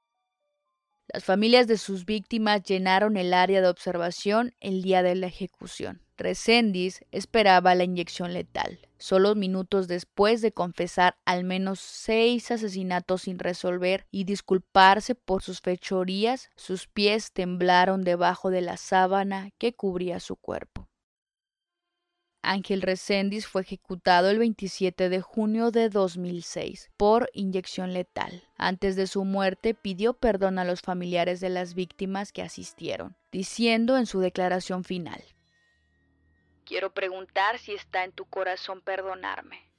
Las 1.13 1.26
familias 1.26 1.67
de 1.67 1.78
sus 1.78 2.06
víctimas 2.06 2.63
llenaron 2.63 3.17
el 3.17 3.34
área 3.34 3.60
de 3.62 3.67
observación 3.67 4.56
el 4.62 4.82
día 4.82 5.04
de 5.04 5.15
la 5.15 5.28
ejecución. 5.28 6.02
Resendiz 6.17 7.02
esperaba 7.12 7.76
la 7.76 7.84
inyección 7.84 8.32
letal, 8.32 8.80
solo 8.97 9.36
minutos 9.36 9.89
después 9.89 10.41
de 10.41 10.54
confesar 10.54 11.17
al 11.26 11.43
menos 11.43 11.82
seis 11.82 12.50
asesinatos 12.50 13.24
sin 13.24 13.39
resolver 13.39 14.06
y 14.10 14.24
disculparse 14.24 15.13
por 15.13 15.43
sus 15.43 15.60
fechorías, 15.60 16.50
sus 16.56 16.88
pies 16.88 17.34
temblaron 17.34 18.04
debajo 18.06 18.50
de 18.50 18.62
la 18.62 18.78
sábana 18.78 19.50
que 19.58 19.74
cubría 19.74 20.21
su 20.21 20.38
cuerpo. 20.38 20.88
Ángel 22.43 22.82
Reséndiz 22.82 23.47
fue 23.47 23.62
ejecutado 23.62 24.30
el 24.30 24.39
27 24.39 25.10
de 25.10 25.21
junio 25.21 25.71
de 25.71 25.89
2006 25.89 26.89
por 26.97 27.30
inyección 27.34 27.93
letal. 27.93 28.43
Antes 28.58 28.95
de 28.95 29.08
su 29.08 29.23
muerte 29.23 29.73
pidió 29.73 30.13
perdón 30.13 30.58
a 30.58 30.65
los 30.65 30.82
familiares 30.82 31.39
de 31.39 31.49
las 31.49 31.75
víctimas 31.75 32.32
que 32.32 32.41
asistieron, 32.41 33.15
diciendo 33.32 33.97
en 33.97 34.06
su 34.06 34.19
declaración 34.19 34.84
final, 34.84 35.23
Quiero 36.65 36.93
preguntar 36.93 37.60
si 37.60 37.73
está 37.73 38.04
en 38.06 38.13
tu 38.13 38.25
corazón 38.25 38.82
perdonarme. 38.82 39.69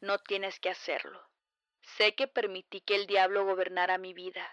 No 0.00 0.18
tienes 0.18 0.60
que 0.60 0.70
hacerlo. 0.70 1.20
Sé 1.96 2.14
que 2.14 2.28
permití 2.28 2.80
que 2.80 2.94
el 2.94 3.06
diablo 3.06 3.44
gobernara 3.44 3.98
mi 3.98 4.14
vida. 4.14 4.46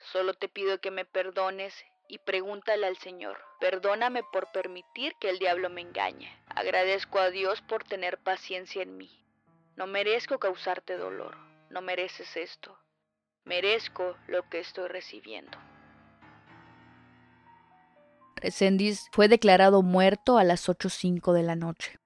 Solo 0.00 0.34
te 0.34 0.48
pido 0.48 0.80
que 0.80 0.90
me 0.90 1.04
perdones 1.04 1.74
y 2.08 2.18
pregúntale 2.18 2.86
al 2.86 2.96
Señor, 2.96 3.38
perdóname 3.60 4.22
por 4.32 4.50
permitir 4.52 5.14
que 5.20 5.30
el 5.30 5.38
diablo 5.38 5.70
me 5.70 5.82
engañe. 5.82 6.36
Agradezco 6.54 7.18
a 7.18 7.30
Dios 7.30 7.62
por 7.62 7.84
tener 7.84 8.18
paciencia 8.18 8.82
en 8.82 8.96
mí. 8.96 9.10
No 9.76 9.86
merezco 9.86 10.38
causarte 10.38 10.96
dolor, 10.96 11.36
no 11.70 11.80
mereces 11.80 12.36
esto. 12.36 12.78
Merezco 13.44 14.16
lo 14.28 14.48
que 14.48 14.60
estoy 14.60 14.88
recibiendo. 14.88 15.58
Resendiz 18.36 19.08
fue 19.12 19.28
declarado 19.28 19.82
muerto 19.82 20.36
a 20.36 20.44
las 20.44 20.68
8.05 20.68 21.32
de 21.32 21.42
la 21.42 21.56
noche. 21.56 21.98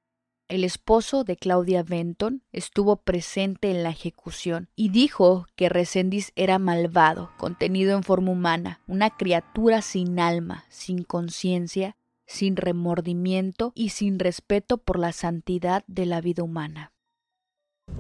El 0.49 0.63
esposo 0.63 1.25
de 1.25 1.37
Claudia 1.37 1.83
Benton 1.83 2.45
estuvo 2.53 3.03
presente 3.03 3.71
en 3.71 3.83
la 3.83 3.89
ejecución 3.91 4.69
y 4.77 4.91
dijo 4.91 5.47
que 5.57 5.69
Resendiz 5.69 6.31
era 6.37 6.61
malvado, 6.61 7.33
contenido 7.37 7.97
en 7.97 8.05
forma 8.05 8.31
humana, 8.31 8.81
una 8.87 9.11
criatura 9.11 9.83
sin 9.83 10.21
alma, 10.21 10.65
sin 10.69 11.03
conciencia, 11.03 11.97
sin 12.27 12.57
remordimiento 12.57 13.73
y 13.75 13.91
sin 13.91 14.19
respeto 14.19 14.79
por 14.79 14.99
la 14.99 15.12
santidad 15.12 15.85
de 15.87 16.07
la 16.07 16.21
vida 16.21 16.43
humana. 16.43 16.93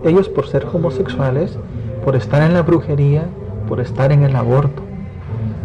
Ellos 0.04 0.28
por 0.28 0.48
ser 0.48 0.66
homosexuales, 0.66 1.58
por 2.04 2.16
estar 2.16 2.42
en 2.42 2.54
la 2.54 2.62
brujería, 2.62 3.28
por 3.68 3.80
estar 3.80 4.12
en 4.12 4.24
el 4.24 4.36
aborto, 4.36 4.82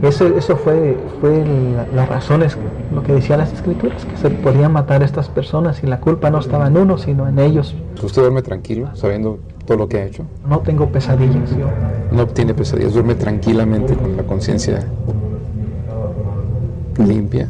eso, 0.02 0.26
eso 0.36 0.58
fue, 0.58 0.98
fue 1.20 1.46
las 1.94 2.10
razones, 2.10 2.58
lo 2.92 3.04
que 3.04 3.14
decían 3.14 3.38
las 3.38 3.54
escrituras, 3.54 4.04
que 4.04 4.18
se 4.18 4.32
podían 4.32 4.74
matar 4.74 5.04
a 5.04 5.06
estas 5.06 5.30
personas 5.30 5.84
y 5.84 5.88
la 5.88 6.00
culpa 6.00 6.32
no 6.32 6.40
estaba 6.40 6.68
en 6.68 6.78
uno, 6.78 6.98
sino 6.98 7.28
en 7.28 7.38
ellos. 7.38 7.76
¿Usted 8.02 8.24
duerme 8.24 8.42
tranquilo, 8.42 8.90
sabiendo 8.96 9.38
todo 9.66 9.78
lo 9.78 9.88
que 9.88 10.00
ha 10.00 10.06
hecho? 10.06 10.26
No 10.48 10.60
tengo 10.62 10.92
pesadillas. 10.92 11.52
Yo. 11.56 11.68
No 12.12 12.26
tiene 12.26 12.56
pesadillas, 12.56 12.94
duerme 12.94 13.14
tranquilamente 13.14 13.96
con 13.96 14.18
la 14.18 14.24
conciencia 14.24 14.84
limpia. 16.98 17.48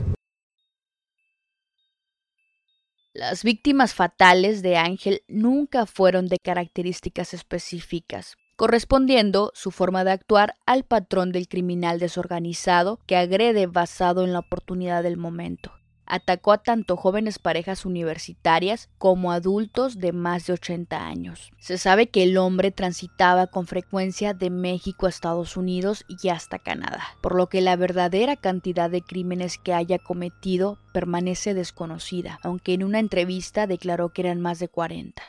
Las 3.21 3.43
víctimas 3.43 3.93
fatales 3.93 4.63
de 4.63 4.77
Ángel 4.77 5.21
nunca 5.27 5.86
fueron 5.86 6.27
de 6.27 6.39
características 6.39 7.36
específicas, 7.36 8.36
correspondiendo 8.55 9.51
su 9.53 9.69
forma 9.69 10.03
de 10.03 10.10
actuar 10.10 10.55
al 10.65 10.86
patrón 10.86 11.31
del 11.31 11.47
criminal 11.47 11.99
desorganizado 11.99 12.99
que 13.05 13.17
agrede 13.17 13.67
basado 13.67 14.23
en 14.23 14.34
la 14.34 14.39
oportunidad 14.39 15.03
del 15.03 15.17
momento. 15.17 15.71
Atacó 16.13 16.52
a 16.52 16.58
tanto 16.58 16.97
jóvenes 16.97 17.39
parejas 17.39 17.86
universitarias 17.86 18.89
como 18.97 19.32
adultos 19.32 19.97
de 19.97 20.12
más 20.12 20.45
de 20.45 20.52
80 20.52 21.08
años. 21.08 21.54
Se 21.58 21.78
sabe 21.78 22.10
que 22.10 22.24
el 22.24 22.38
hombre 22.38 22.71
transitaba 22.71 23.47
con 23.47 23.65
frecuencia 23.65 24.34
de 24.34 24.50
México 24.50 25.06
a 25.06 25.10
Estados 25.10 25.56
Unidos 25.56 26.04
y 26.10 26.28
hasta 26.28 26.60
Canadá, 26.60 27.02
por 27.21 27.36
lo 27.36 27.47
que 27.47 27.62
la 27.62 27.78
verdadera 27.78 28.36
cantidad 28.36 28.89
de 28.89 29.02
crímenes 29.02 29.58
que 29.58 29.74
haya 29.74 30.00
cometido 30.00 30.80
permanece 30.91 31.54
desconocida, 31.54 32.39
aunque 32.43 32.74
en 32.74 32.84
una 32.84 33.00
entrevista 33.00 33.65
declaró 33.65 34.10
que 34.10 34.24
eran 34.24 34.41
más 34.41 34.60
de 34.60 34.67
40. 34.67 35.24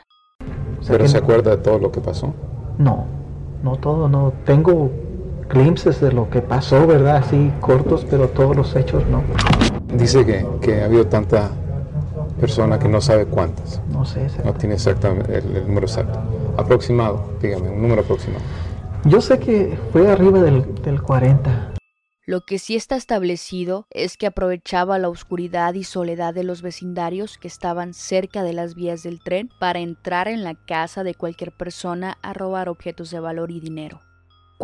¿Pero 0.85 1.07
se 1.07 1.17
acuerda 1.17 1.51
de 1.51 1.63
todo 1.63 1.79
lo 1.79 1.93
que 1.93 2.01
pasó? 2.01 2.33
No, 2.77 3.05
no 3.63 3.77
todo, 3.77 4.09
no. 4.09 4.33
Tengo 4.45 4.91
glimpses 5.47 6.01
de 6.01 6.11
lo 6.11 6.29
que 6.29 6.41
pasó, 6.41 6.85
¿verdad? 6.85 7.15
Así 7.23 7.53
cortos, 7.61 8.05
pero 8.09 8.27
todos 8.27 8.53
los 8.53 8.75
hechos 8.75 9.07
no. 9.07 9.23
Dice 9.97 10.25
que, 10.25 10.45
que 10.61 10.81
ha 10.81 10.85
habido 10.85 11.07
tanta 11.07 11.51
persona 12.39 12.79
que 12.79 12.87
no 12.87 13.01
sabe 13.01 13.25
cuántas. 13.25 13.81
No 13.89 14.05
sé. 14.05 14.27
No 14.43 14.53
tiene 14.53 14.75
exactamente 14.75 15.37
el, 15.37 15.67
número 15.67 15.87
exacto. 15.87 16.19
Aproximado, 16.57 17.37
dígame, 17.41 17.69
un 17.69 17.81
número 17.81 18.01
aproximado. 18.01 18.43
Yo 19.05 19.21
sé 19.21 19.39
que 19.39 19.77
fue 19.91 20.09
arriba 20.11 20.41
del, 20.41 20.75
del 20.75 21.01
40. 21.01 21.73
Lo 22.25 22.41
que 22.41 22.57
sí 22.57 22.75
está 22.75 22.95
establecido 22.95 23.85
es 23.89 24.15
que 24.15 24.27
aprovechaba 24.27 24.97
la 24.97 25.09
oscuridad 25.09 25.73
y 25.73 25.83
soledad 25.83 26.33
de 26.33 26.45
los 26.45 26.61
vecindarios 26.61 27.37
que 27.37 27.49
estaban 27.49 27.93
cerca 27.93 28.43
de 28.43 28.53
las 28.53 28.75
vías 28.75 29.03
del 29.03 29.19
tren 29.21 29.49
para 29.59 29.79
entrar 29.79 30.29
en 30.29 30.43
la 30.43 30.55
casa 30.55 31.03
de 31.03 31.15
cualquier 31.15 31.51
persona 31.51 32.17
a 32.21 32.33
robar 32.33 32.69
objetos 32.69 33.11
de 33.11 33.19
valor 33.19 33.51
y 33.51 33.59
dinero. 33.59 33.99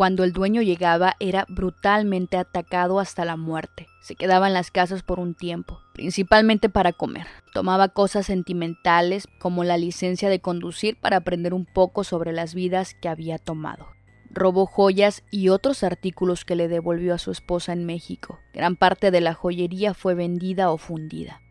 Cuando 0.00 0.24
el 0.24 0.32
dueño 0.32 0.62
llegaba 0.62 1.14
era 1.20 1.44
brutalmente 1.50 2.38
atacado 2.38 3.00
hasta 3.00 3.26
la 3.26 3.36
muerte. 3.36 3.86
Se 4.00 4.14
quedaba 4.14 4.46
en 4.46 4.54
las 4.54 4.70
casas 4.70 5.02
por 5.02 5.20
un 5.20 5.34
tiempo, 5.34 5.78
principalmente 5.92 6.70
para 6.70 6.94
comer. 6.94 7.26
Tomaba 7.52 7.90
cosas 7.90 8.24
sentimentales 8.24 9.28
como 9.38 9.62
la 9.62 9.76
licencia 9.76 10.30
de 10.30 10.40
conducir 10.40 10.98
para 10.98 11.18
aprender 11.18 11.52
un 11.52 11.66
poco 11.66 12.02
sobre 12.02 12.32
las 12.32 12.54
vidas 12.54 12.94
que 12.94 13.10
había 13.10 13.36
tomado 13.36 13.88
robó 14.30 14.64
joyas 14.64 15.22
y 15.30 15.50
otros 15.50 15.82
artículos 15.82 16.46
que 16.46 16.54
le 16.54 16.68
devolvió 16.68 17.12
a 17.12 17.18
su 17.18 17.30
esposa 17.30 17.74
en 17.74 17.84
México. 17.84 18.38
Gran 18.54 18.76
parte 18.76 19.10
de 19.10 19.20
la 19.20 19.34
joyería 19.34 19.92
fue 19.92 20.14
vendida 20.14 20.70
o 20.70 20.78
fundida. 20.78 21.42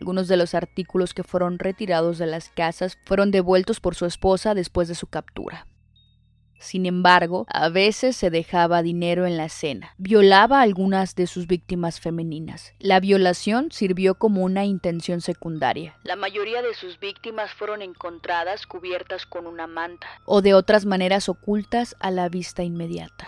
Algunos 0.00 0.26
de 0.26 0.38
los 0.38 0.56
artículos 0.56 1.14
que 1.14 1.22
fueron 1.22 1.60
retirados 1.60 2.18
de 2.18 2.26
las 2.26 2.48
casas 2.48 2.98
fueron 3.04 3.30
devueltos 3.30 3.78
por 3.78 3.94
su 3.94 4.06
esposa 4.06 4.54
después 4.54 4.88
de 4.88 4.96
su 4.96 5.06
captura. 5.06 5.68
Sin 6.62 6.86
embargo, 6.86 7.44
a 7.48 7.68
veces 7.70 8.14
se 8.14 8.30
dejaba 8.30 8.82
dinero 8.82 9.26
en 9.26 9.36
la 9.36 9.46
escena. 9.46 9.94
Violaba 9.98 10.60
a 10.60 10.62
algunas 10.62 11.16
de 11.16 11.26
sus 11.26 11.48
víctimas 11.48 11.98
femeninas. 11.98 12.72
La 12.78 13.00
violación 13.00 13.72
sirvió 13.72 14.14
como 14.14 14.44
una 14.44 14.64
intención 14.64 15.20
secundaria. 15.20 15.96
La 16.04 16.14
mayoría 16.14 16.62
de 16.62 16.72
sus 16.74 17.00
víctimas 17.00 17.52
fueron 17.52 17.82
encontradas 17.82 18.66
cubiertas 18.68 19.26
con 19.26 19.48
una 19.48 19.66
manta 19.66 20.06
o 20.24 20.40
de 20.40 20.54
otras 20.54 20.86
maneras 20.86 21.28
ocultas 21.28 21.96
a 21.98 22.12
la 22.12 22.28
vista 22.28 22.62
inmediata. 22.62 23.26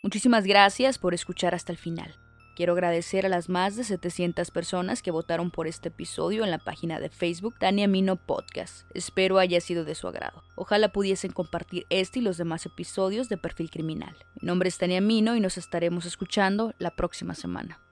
Muchísimas 0.00 0.44
gracias 0.44 0.98
por 0.98 1.12
escuchar 1.12 1.56
hasta 1.56 1.72
el 1.72 1.78
final. 1.78 2.14
Quiero 2.56 2.72
agradecer 2.72 3.26
a 3.26 3.28
las 3.28 3.50
más 3.50 3.76
de 3.76 3.84
700 3.84 4.50
personas 4.50 5.02
que 5.02 5.10
votaron 5.10 5.50
por 5.50 5.66
este 5.66 5.88
episodio 5.88 6.42
en 6.42 6.50
la 6.50 6.56
página 6.56 6.98
de 6.98 7.10
Facebook 7.10 7.58
Tania 7.58 7.86
Mino 7.86 8.16
Podcast. 8.16 8.88
Espero 8.94 9.38
haya 9.38 9.60
sido 9.60 9.84
de 9.84 9.94
su 9.94 10.08
agrado. 10.08 10.42
Ojalá 10.54 10.90
pudiesen 10.90 11.32
compartir 11.32 11.84
este 11.90 12.20
y 12.20 12.22
los 12.22 12.38
demás 12.38 12.64
episodios 12.64 13.28
de 13.28 13.36
Perfil 13.36 13.70
Criminal. 13.70 14.16
Mi 14.40 14.46
nombre 14.46 14.70
es 14.70 14.78
Tania 14.78 15.02
Mino 15.02 15.36
y 15.36 15.40
nos 15.40 15.58
estaremos 15.58 16.06
escuchando 16.06 16.72
la 16.78 16.96
próxima 16.96 17.34
semana. 17.34 17.85